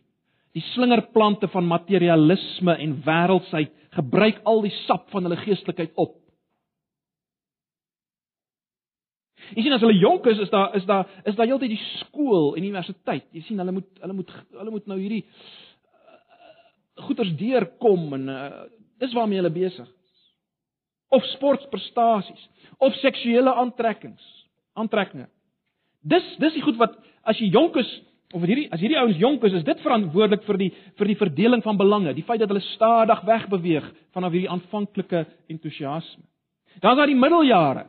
[0.54, 6.20] Die slingerplante van materialisme en wêreldsheid gebruik al die sap van hulle geestelikheid op.
[9.54, 12.54] Jy sien as hulle jonk is, is daar is daar is daar heeltyd die skool
[12.56, 13.26] en universiteit.
[13.36, 18.48] Jy sien hulle moet hulle moet hulle moet nou hierdie uh, goeters deurkom en uh,
[19.04, 20.24] dis waarmee hulle besig is.
[21.14, 22.48] Of sportprestasies,
[22.82, 24.26] of seksuele aantrekkings,
[24.80, 25.30] aantrekkinge.
[26.02, 27.92] Dis dis die goed wat as jy jonk is
[28.34, 31.62] of hierdie as hierdie ouens jonk is, is dit verantwoordelik vir die vir die verdeling
[31.66, 36.26] van belange, die feit dat hulle stadig wegbeweeg vanaf hierdie aanvanklike entoesiasme.
[36.82, 37.86] Dan is daar die middeljare.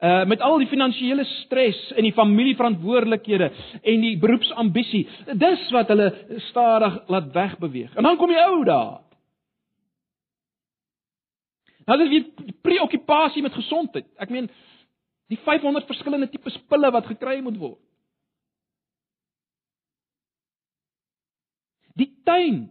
[0.00, 3.50] Uh met al die finansiële stres en die familieverantwoordelikhede
[3.82, 5.06] en die beroepsambisie.
[5.32, 6.10] Dis wat hulle
[6.50, 7.94] stadig laat wegbeweeg.
[7.96, 9.00] En dan kom jy ou daar.
[11.86, 14.08] Nou dis weer preokkupasie met gesondheid.
[14.18, 14.50] Ek meen
[15.30, 17.80] die 500 verskillende tipes pille wat gekry moet word.
[21.96, 22.66] Die tuin.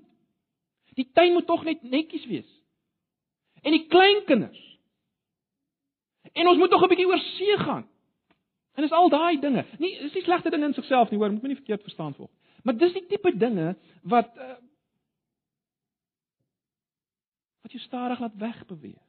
[0.96, 2.52] Die tuin moet tog net netjies wees.
[3.64, 4.62] En die kleinkinders.
[6.36, 7.86] En ons moet tog 'n bietjie oor see gaan.
[8.76, 9.66] En dis al daai dinge.
[9.80, 12.32] Nie is nie slegte dinge in sigself nie, hoor, moet my nie verkeerd verstaan volg.
[12.64, 14.56] Maar dis die tipe dinge wat uh,
[17.62, 19.02] wat jou stadig laat wegbeweeg.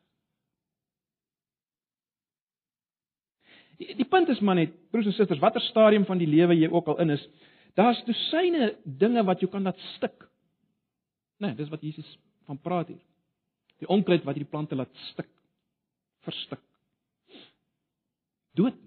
[3.76, 6.70] Die, die punt is maar net, broers en susters, watter stadium van die lewe jy
[6.70, 7.26] ook al in is,
[7.74, 10.28] daar's dosyne dinge wat jou kan laat stik.
[11.36, 13.02] Nee, dis wat Jesus van praat hier.
[13.82, 15.28] Die onkruid wat hierdie plante laat stik,
[16.24, 16.62] verstik
[18.56, 18.82] doodmaak.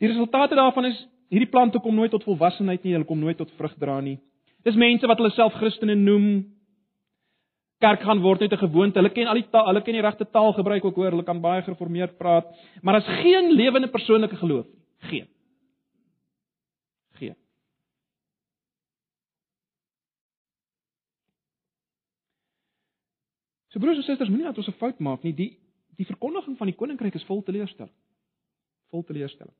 [0.00, 0.98] Die resultate daarvan is
[1.32, 4.18] hierdie plante kom nooit tot volwassenheid nie, hulle kom nooit tot vrug dra nie.
[4.66, 6.28] Dis mense wat hulle self Christene noem.
[7.82, 8.98] Kerk gaan word net 'n gewoonte.
[8.98, 11.40] Hulle ken al die taal, hulle ken die regte taal gebruik ook hoor, hulle kan
[11.40, 12.46] baie gereformeerd praat,
[12.82, 14.82] maar as geen lewende persoonlike geloof nie.
[15.10, 15.28] Geen.
[17.18, 17.36] Geen.
[23.68, 25.34] So broers en susters, moenie dat ons 'n fout maak nie.
[25.34, 25.58] Die
[25.96, 27.94] die verkondiging van die koninkryk is vol teleurstelling.
[28.92, 29.54] Vol teleurstelling.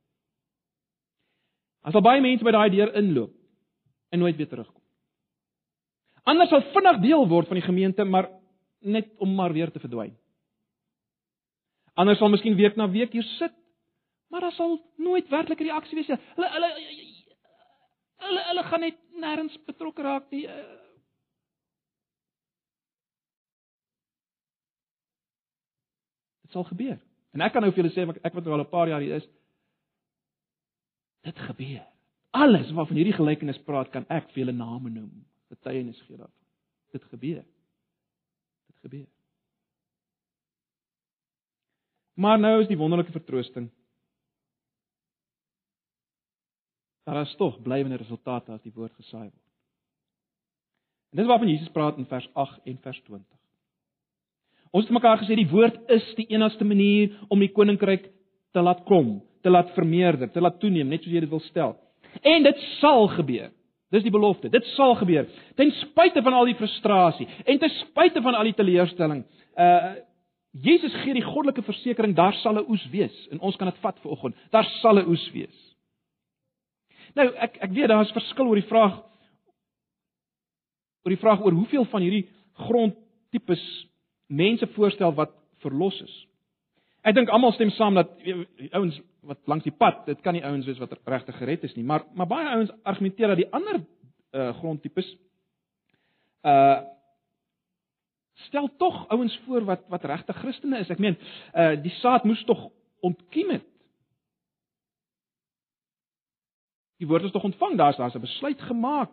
[1.86, 3.32] As al baie mense by daai deur inloop
[4.10, 4.82] en nooit weer terugkom.
[6.26, 8.28] Anders sal vinnig deel word van die gemeente, maar
[8.82, 10.16] net om maar weer te verdwyn.
[11.96, 13.54] Anders sal miskien week na week hier sit,
[14.28, 16.18] maar daar sal nooit werklike reaksie wees nie.
[16.34, 16.72] Hulle hulle
[18.26, 20.44] hulle hulle gaan net nêrens betrokke raak nie.
[26.42, 26.96] Dit sal gebeur.
[27.36, 29.20] En ek kan nou vir julle sê ek wat nou al 'n paar jaar hier
[29.20, 29.28] is,
[31.28, 31.84] dit gebeur.
[32.32, 35.12] Alles waarvan hierdie gelykenis praat, kan ek vir julle name noem.
[35.52, 36.44] Getuienis gee daarvan.
[36.92, 37.44] Dit gebeur.
[38.66, 39.06] Dit gebeur.
[42.16, 43.70] Maar nou is die wonderlike vertroosting.
[47.04, 49.44] Daar is tog blywende resultate as die woord gesaai word.
[51.12, 53.36] En dis waarvan Jesus praat in vers 8 en vers 20.
[54.76, 58.10] Ons het mekaar gesê die woord is die enigste manier om die koninkryk
[58.52, 61.72] te laat kom, te laat vermeerder, te laat toeneem, net soos jy dit wil stel.
[62.20, 63.48] En dit sal gebeur.
[63.94, 64.50] Dis die belofte.
[64.52, 65.28] Dit sal gebeur.
[65.56, 69.24] Ten spyte van al die frustrasie en ten spyte van al die teleurstelling.
[69.56, 69.96] Uh
[70.56, 73.98] Jesus gee die goddelike versekering daar sal 'n oes wees en ons kan dit vat
[74.00, 74.36] vir oggend.
[74.50, 75.58] Daar sal 'n oes wees.
[77.14, 78.96] Nou ek ek weet daar is verskil oor die vraag
[81.04, 83.64] oor die vraag oor hoeveel van hierdie grondtipes
[84.26, 86.14] mense voorstel wat verlos is.
[87.06, 88.10] Ek dink almal stem saam dat
[88.72, 91.84] ouens wat langs die pad, dit kan nie ouens wees wat regtig gered is nie,
[91.86, 93.80] maar maar baie ouens argumenteer dat die ander
[94.34, 95.08] uh grondtipes
[96.42, 96.82] uh
[98.46, 100.90] stel tog ouens voor wat wat regtig Christene is.
[100.90, 101.16] Ek meen,
[101.54, 102.68] uh die saad moes tog
[103.06, 103.64] ontkiem het.
[106.98, 109.10] Die woord is tog ontvang, daar's daar's 'n besluit gemaak.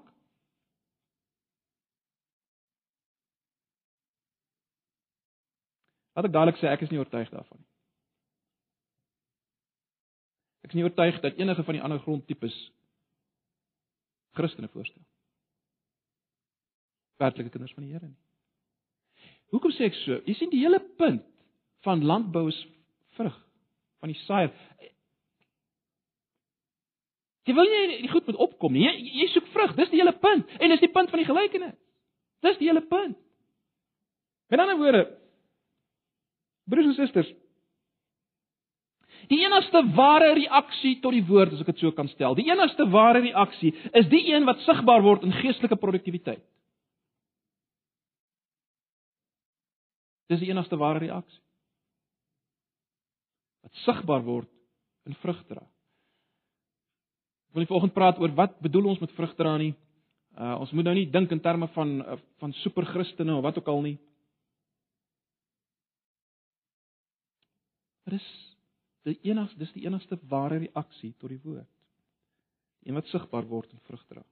[6.14, 7.70] Laat ek dadelik sê ek is nie oortuig daarvan nie.
[10.64, 12.56] Ek is nie oortuig dat enige van die ander grondtipes
[14.38, 15.02] Christene voorstel.
[17.22, 18.20] Werklike kinders van die Here nie.
[19.54, 20.18] Hoekom sê ek so?
[20.26, 21.26] Jy sien die hele punt
[21.86, 22.60] van landbou is
[23.18, 23.36] vrug
[24.02, 24.54] van die saaier.
[27.48, 28.86] Jy wil nie die goed moet opkom nie.
[28.86, 29.76] Jy, jy soek vrug.
[29.78, 30.50] Dis die hele punt.
[30.60, 31.76] En dis die punt van die gelykenis.
[32.44, 33.20] Dis die hele punt.
[34.52, 35.04] Met ander woorde,
[36.70, 37.32] Broers en susters,
[39.32, 42.86] Die enigste ware reaksie tot die woord, as ek dit so kan stel, die enigste
[42.92, 46.44] ware reaksie is die een wat sigbaar word in geestelike produktiwiteit.
[50.32, 51.40] Dis die enigste ware reaksie.
[53.64, 54.50] Wat sigbaar word
[55.08, 55.64] in vrug dra.
[57.52, 59.74] Ek wil vanoggend praat oor wat bedoel ons met vrug dra nie.
[60.34, 63.70] Uh ons moet nou nie dink in terme van uh, van superchristene of wat ook
[63.72, 63.98] al nie.
[68.12, 68.26] Is
[69.08, 71.70] die enigste dis die enigste ware reaksie tot die woord.
[72.84, 74.24] Een wat sigbaar word en vrug dra.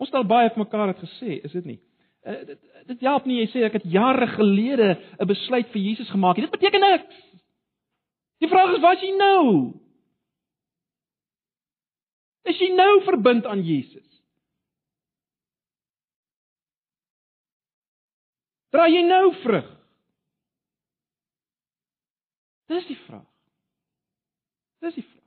[0.00, 1.78] Ons het al baie vir mekaar het gesê, is dit nie?
[2.26, 2.58] Uh, dit
[2.90, 6.36] dit help nie jy sê ek het jare gelede 'n besluit vir Jesus gemaak.
[6.36, 7.20] Dit beteken niks.
[8.40, 9.74] Die vraag is wat jy nou?
[12.44, 14.06] Is jy nou verbind aan Jesus?
[18.70, 19.79] Dra jy nou vrug?
[22.70, 23.26] Dis die vraag.
[24.84, 25.18] Dis die vraag.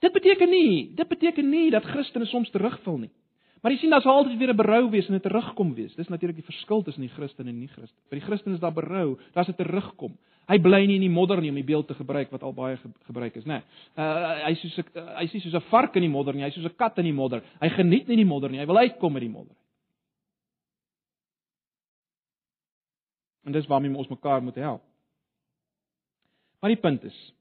[0.00, 3.12] Dit beteken nie, dit beteken nie dat Christene soms terugval nie.
[3.60, 5.94] Maar jy sien daar's altyd weer 'n berou wees en 'n terugkom wees.
[5.94, 7.98] Dis natuurlik die verskil tussen die Christen en die nie-Christen.
[8.08, 10.16] Vir die Christen is daar berou, daar's 'n terugkom.
[10.48, 12.76] Hy bly nie in die modder nie om die beeld te gebruik wat al baie
[12.76, 13.62] ge gebruik is, né?
[13.96, 14.04] Nee.
[14.04, 16.50] Uh hy soos 'n uh, hy sê soos 'n vark in die modder nie, hy
[16.50, 17.42] soos 'n kat in die modder.
[17.60, 19.56] Hy geniet nie die modder nie, hy wil uitkom uit die modder.
[23.42, 24.84] En dis waarmee ons mekaar moet help.
[26.60, 27.34] Maar die punt is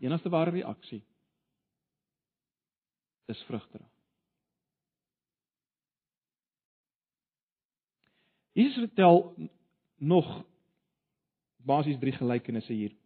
[0.00, 1.02] Die enigste ware reaksie
[3.28, 3.84] is vrugdra.
[8.52, 9.34] Jesus vertel
[9.94, 10.44] nog
[11.56, 12.96] basies drie gelykenisse hier.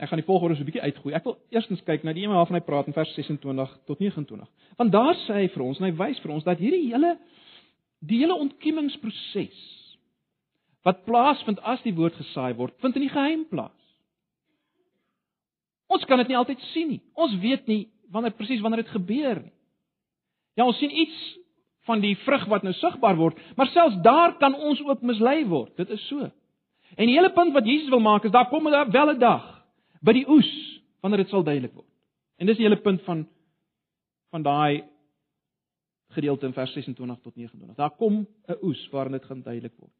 [0.00, 1.14] Ek gaan die volgorde so 'n bietjie uitgooi.
[1.14, 4.48] Ek wil eerstens kyk na die een waarvan hy praat in vers 26 tot 29.
[4.76, 7.18] Want daar sê hy vir ons en hy wys vir ons dat hierdie hele
[8.00, 9.58] die hele ontkiemingsproses
[10.82, 13.76] wat plaasvind as die woord gesaai word, vind in die geheim plaas.
[15.86, 17.02] Ons kan dit nie altyd sien nie.
[17.14, 19.52] Ons weet nie wanneer presies wanneer dit gebeur nie.
[20.56, 21.20] Ja, ons sien iets
[21.84, 25.76] van die vrug wat nou sigbaar word, maar selfs daar kan ons ook mislei word.
[25.76, 26.30] Dit is so.
[26.96, 29.49] En die hele punt wat Jesus wil maak is daar kom daar wel 'n dag
[30.00, 30.48] by die oes
[31.00, 31.88] wanneer dit sal duidelik word.
[32.40, 33.26] En dis die hele punt van
[34.30, 34.84] van daai
[36.14, 37.76] gedeelte in vers 26 tot 29.
[37.76, 39.92] Daar kom 'n oes waarin dit gaan duidelik word.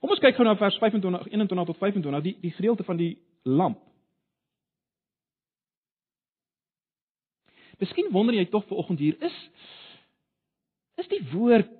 [0.00, 3.18] Kom ons kyk gou na vers 25 21 tot 25, die die gedeelte van die
[3.42, 3.78] lamp.
[7.78, 9.36] Miskien wonder jy tog vanoggend hier is
[10.98, 11.77] is die woord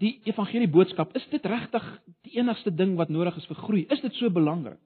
[0.00, 1.84] die evangelie boodskap is dit regtig
[2.24, 3.82] die enigste ding wat nodig is vir groei?
[3.92, 4.80] Is dit so belangrik?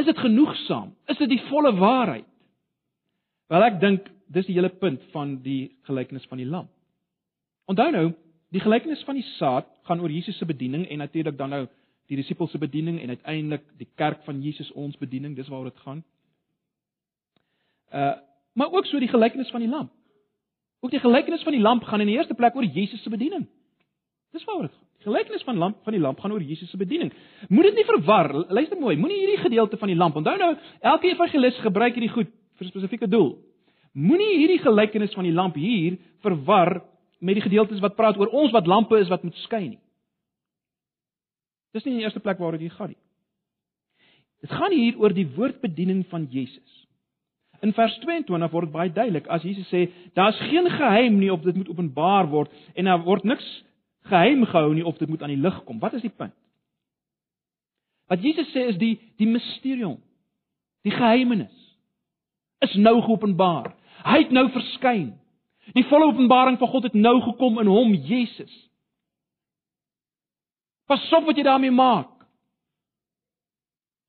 [0.00, 0.94] Is dit genoegsaam?
[1.12, 2.28] Is dit die volle waarheid?
[3.52, 6.70] Wel ek dink dis die hele punt van die gelykenis van die lamp.
[7.68, 8.06] Onthou nou,
[8.54, 11.64] die gelykenis van die saad gaan oor Jesus se bediening en natuurlik dan nou
[12.10, 15.86] die disippels se bediening en uiteindelik die kerk van Jesus ons bediening, dis waaroor dit
[15.86, 16.02] gaan.
[17.92, 18.16] Uh
[18.58, 19.92] maar ook so die gelykenis van die lamp.
[20.80, 23.46] Ook die gelykenis van die lamp gaan in die eerste plek oor Jesus se bediening.
[24.32, 24.86] Dis waaroor dit gaan.
[25.00, 27.12] Die gelykenis van lamp van die lamp gaan oor Jesus se bediening.
[27.48, 28.32] Moet dit nie verwar.
[28.52, 30.16] Luister mooi, moenie hierdie gedeelte van die lamp.
[30.16, 30.50] Onthou nou,
[30.80, 33.38] elke evangelis gebruik hierdie goed vir 'n spesifieke doel.
[33.92, 36.84] Moenie hierdie gelykenis van die lamp hier verwar
[37.18, 39.80] met die gedeeltes wat praat oor ons wat lampe is wat moet skyn nie.
[41.72, 43.00] Dis nie in die eerste plek waaroor dit gaan nie.
[44.40, 46.79] Dit gaan hier oor die woordbediening van Jesus.
[47.60, 49.86] In vers 22 word baie duidelik as Jesus sê
[50.16, 53.46] daar's geen geheim nie of dit moet openbaar word en daar word niks
[54.08, 55.78] geheim gehou nie of dit moet aan die lig kom.
[55.78, 56.36] Wat is die punt?
[58.08, 59.98] Wat Jesus sê is die die misterium,
[60.82, 61.56] die geheimenis
[62.64, 63.74] is nou geopenbaar.
[64.04, 65.12] Hy het nou verskyn.
[65.76, 68.52] Die volle openbaring van God het nou gekom in hom Jesus.
[70.90, 72.10] Pas op wat jy daarmee maak.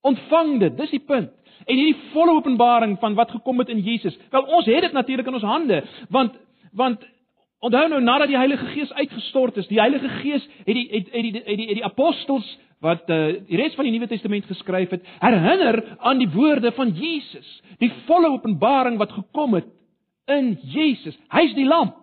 [0.01, 1.29] Ontvang dit, dis die punt.
[1.65, 4.17] En hierdie volle openbaring van wat gekom het in Jesus.
[4.29, 6.37] Wel ons het dit natuurlik in ons hande, want
[6.71, 7.03] want
[7.59, 11.23] onthou nou nadat die Heilige Gees uitgestort is, die Heilige Gees het die het het
[11.23, 14.89] die het die, het die apostels wat uh, die res van die Nuwe Testament geskryf
[14.89, 19.67] het, herinner aan die woorde van Jesus, die volle openbaring wat gekom het
[20.31, 21.17] in Jesus.
[21.29, 21.99] Hy's die lamp.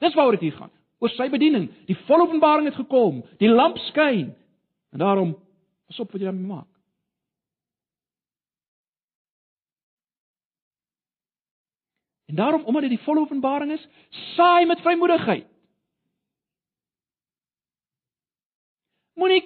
[0.00, 0.72] Dis waaroor dit hier gaan.
[1.00, 1.68] Oor sy bediening.
[1.88, 3.20] Die volle openbaring het gekom.
[3.40, 4.30] Die lamp skyn.
[4.92, 5.34] En daarom
[5.86, 6.70] pas op wat jy daarmee maak.
[12.26, 13.88] En daarom omdat dit die volle openbaring is,
[14.34, 15.46] saai met vrymoedigheid.
[19.14, 19.44] Moenie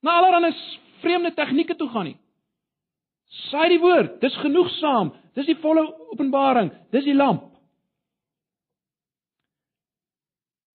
[0.00, 0.52] na allerlei
[1.00, 2.18] vreemde tegnieke toe gaan nie.
[3.50, 5.12] Saai die woord, dis genoegsaam.
[5.34, 5.82] Dis die volle
[6.14, 7.50] openbaring, dis die lamp.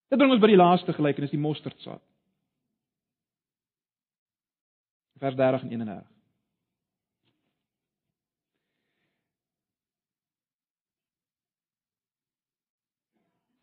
[0.09, 2.01] Dit bring ons by die laaste gelykenis, die mosterdsaad.
[5.21, 6.18] Vers 30 en 31.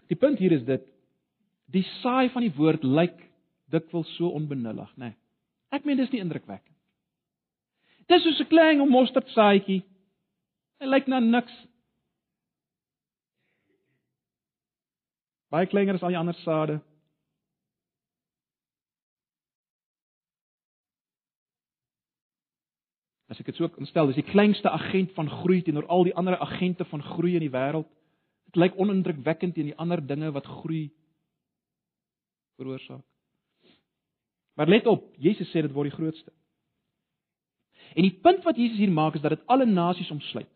[0.09, 0.85] Die punt hier is dit
[1.75, 3.19] die saai van die woord lyk
[3.75, 5.11] dikwels so onbenullig, né?
[5.11, 5.17] Nee.
[5.75, 6.75] Ek meen dis nie indrukwekkend.
[8.07, 9.83] Dis soos 'n klein mosterdsaadjie.
[10.79, 11.53] Hy lyk na niks.
[15.51, 16.81] Baie kleiner as al die ander sade.
[23.29, 26.39] As ek dit so instel, dis die kleinste agent van groei teenoor al die ander
[26.39, 27.89] agente van groei in die wêreld.
[28.47, 30.89] Dit lyk onindrukwekkend teen die ander dinge wat groei
[32.57, 33.05] veroorsaak.
[34.57, 36.33] Maar let op, Jesus sê dit word die grootste.
[37.97, 40.53] En die punt wat Jesus hier maak is dat dit alle nasies omsluit.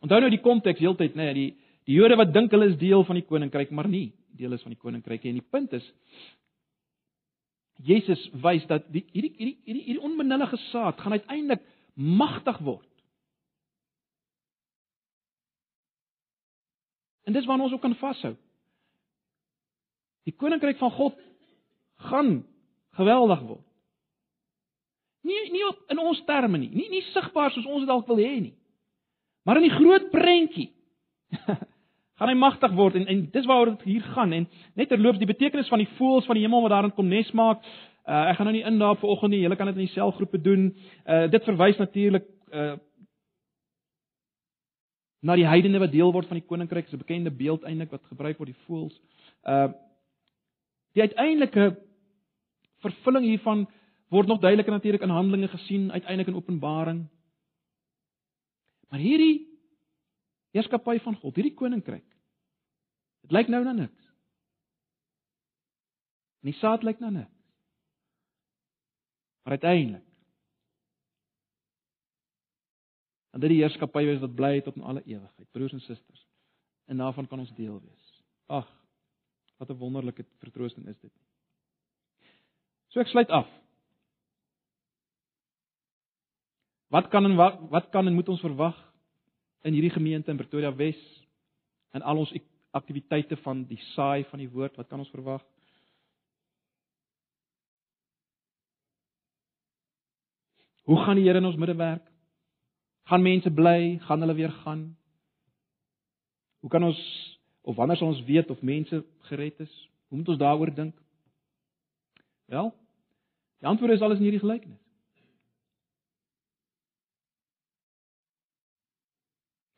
[0.00, 1.50] Onthou nou die konteks heeltyd, nê, nee, die
[1.88, 4.74] die Jode wat dink hulle is deel van die koninkryk, maar nie deel is van
[4.74, 5.32] die koninkryk nie.
[5.32, 5.86] En die punt is
[7.88, 11.64] Jesus wys dat die hierdie hierdie hierdie onbenullige saad gaan uiteindelik
[11.94, 12.86] magtig word.
[17.30, 18.32] En dis waarna ons ook kan vashou.
[20.26, 21.18] Die koninkryk van God
[22.10, 22.30] gaan
[22.98, 23.66] geweldig word.
[25.22, 28.18] Nie nie op in ons terme nie, nie nie sigbaar soos ons dit dalk wil
[28.18, 28.54] hê nie.
[29.46, 30.72] Maar in die groot prentjie
[32.18, 34.48] gaan hy magtig word en en dis waaroor dit hier gaan en
[34.80, 37.62] net terloops die betekenis van die voëls van die hemel wat daarin kom nes maak.
[38.10, 39.44] Uh, ek gaan nou nie in daar vanoggend nie.
[39.44, 40.72] Julle kan dit in die selgroepe doen.
[41.06, 42.74] Uh dit verwys natuurlik uh
[45.20, 46.84] na die heidene wat deel word van die koninkryk.
[46.88, 49.00] Dis 'n bekende beeld eintlik wat gebruik word die voëls.
[49.44, 49.72] Uh
[50.92, 51.78] die uiteindelike
[52.82, 53.68] vervulling hiervan
[54.10, 57.06] word nog duideliker natuurlik in Handelinge gesien, uiteindelik in Openbaring.
[58.88, 59.46] Maar hierdie
[60.50, 62.06] heerskappy van God, hierdie koninkryk.
[63.22, 64.08] Dit lyk nou na niks.
[66.40, 67.38] Nie saad lyk na niks.
[69.44, 70.09] Maar uiteindelik
[73.30, 76.26] en dit die heerskappy is wat bly tot in alle ewigheid, broers en susters.
[76.90, 78.06] En daarvan kan ons deel wees.
[78.46, 78.66] Ag,
[79.58, 81.12] wat 'n wonderlike vertroosting is dit.
[82.88, 83.46] So ek sluit af.
[86.90, 88.92] Wat kan en wat, wat kan en moet ons verwag
[89.62, 90.98] in hierdie gemeente in Pretoria Wes
[91.90, 92.32] en al ons
[92.70, 95.42] aktiwiteite van die saai van die woord, wat kan ons verwag?
[100.82, 102.09] Hoe gaan die Here in ons midde werk?
[103.10, 103.98] Gaan mense bly?
[104.06, 104.96] Gaan hulle weer gaan?
[106.60, 107.00] Hoe kan ons
[107.60, 109.72] of wanneer sal ons weet of mense gered is?
[110.08, 110.94] Hoe moet ons daaroor dink?
[112.44, 112.70] Wel,
[113.58, 114.78] die antwoord is alles in hierdie gelykenis.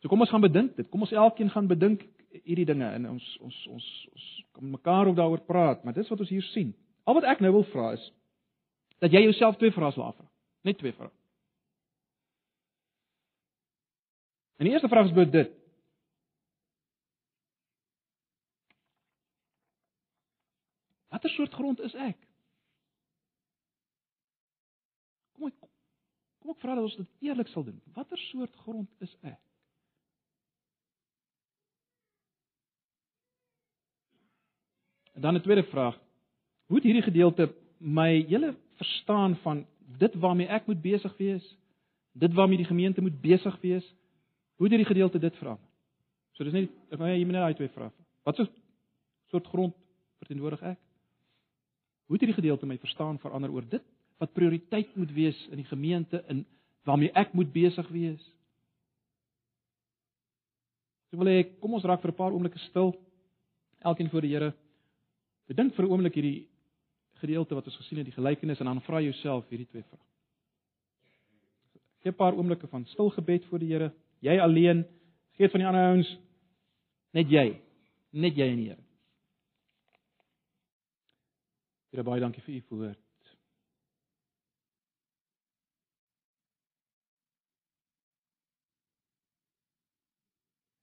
[0.02, 0.88] So kom ons gaan bedink dit.
[0.90, 2.04] Kom ons elkeen gaan bedink
[2.42, 6.20] hierdie dinge en ons ons ons ons kom mekaar ook daaroor praat, maar dis wat
[6.20, 6.72] ons hier sien.
[7.04, 8.04] Al wat ek nou wil vra is
[9.00, 10.28] dat jy jouself twee vrae sal afvra.
[10.68, 11.10] Net twee vrae.
[14.62, 15.50] En die eerste vraag is dit.
[21.08, 22.18] Watter soort grond is ek?
[25.34, 25.56] Kom ek
[26.38, 27.80] kom ek vra dat ons dit eerlik sal doen.
[27.96, 29.40] Watter soort grond is ek?
[35.18, 35.98] En dan 'n tweede vraag.
[36.66, 37.48] Hoe het hierdie gedeelte
[37.78, 39.66] my hele verstaan van
[39.98, 41.56] dit waarmee ek moet besig wees,
[42.12, 43.94] dit waarmee die gemeente moet besig wees,
[44.56, 45.68] hoe het hierdie gedeelte dit verander?
[46.32, 47.90] So dis net ek nou jy moet net daai twee vrae.
[48.24, 48.46] Wat so
[49.32, 49.74] soort grond
[50.22, 50.80] verteenwoordig ek?
[52.06, 53.84] Hoe het hierdie gedeelte my verstaan verander oor dit
[54.22, 56.44] wat prioriteit moet wees in die gemeente in
[56.84, 58.22] waarmee ek moet besig wees?
[61.12, 62.94] Ek wil hê kom ons raak vir 'n paar oomblikke stil.
[63.82, 64.52] Elkeen voor die Here
[65.52, 66.48] Bedink vir 'n oomblik hierdie
[67.20, 70.00] gedeelte wat ons gesien het, die gelykenis en dan vra jouself hierdie twee vrae.
[72.02, 73.92] Gee 'n paar oomblikke van stil gebed voor die Here.
[74.22, 74.84] Jy alleen,
[75.34, 76.10] vergeet van die ander ouens,
[77.16, 77.46] net jy,
[78.14, 78.82] net jy en die Here.
[81.92, 82.98] Here baie dankie vir u woord.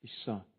[0.03, 0.49] Die saad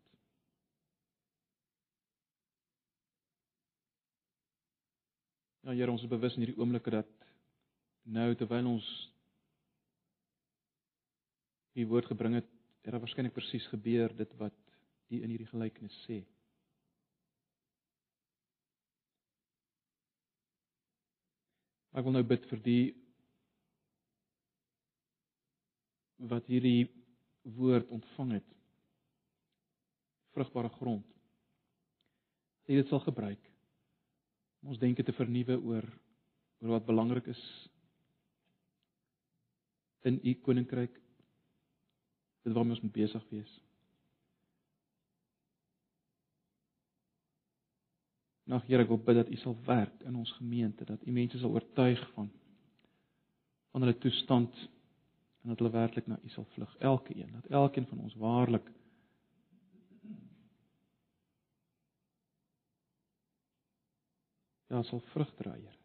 [5.61, 7.09] Ja Here, ons is bewus in hierdie oomblikke dat
[8.09, 8.87] nou terwyl ons
[11.77, 12.47] u woord gebring het,
[12.81, 14.55] het daar waarskynlik presies gebeur dit wat
[15.11, 16.21] u in hierdie gelykenis sê.
[21.91, 22.83] Ek wil nou bid vir die
[26.31, 26.87] wat hierdie
[27.57, 28.49] woord ontvang het.
[30.31, 31.05] Vrugbare grond.
[32.69, 33.49] Jy dit sal gebruik
[34.61, 35.87] om ons denke te vernuwe oor
[36.61, 37.41] oor wat belangrik is
[40.05, 41.00] in u koninkryk.
[42.41, 43.59] Dit waarmee ons moet besig wees.
[48.51, 51.39] Nou Here, ek wil bid dat U sal werk in ons gemeente, dat U mense
[51.39, 52.31] sal oortuig van
[53.71, 54.57] van hulle toestand
[55.41, 58.67] en dat hulle werklik na U sal vlug, elkeen, dat elkeen van ons waarlik
[64.67, 65.77] ja, sal vrug dra, Here.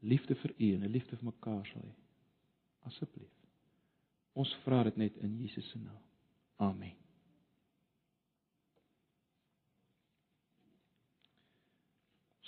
[0.00, 1.96] Liefde vir U en 'n liefde vir mekaar sal hê.
[2.88, 3.39] Asseblief.
[4.32, 6.02] Ons vra dit net in Jesus se naam.
[6.56, 7.00] Amen.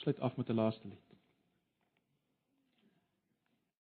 [0.02, 1.11] sluit af met 'n laaste lied.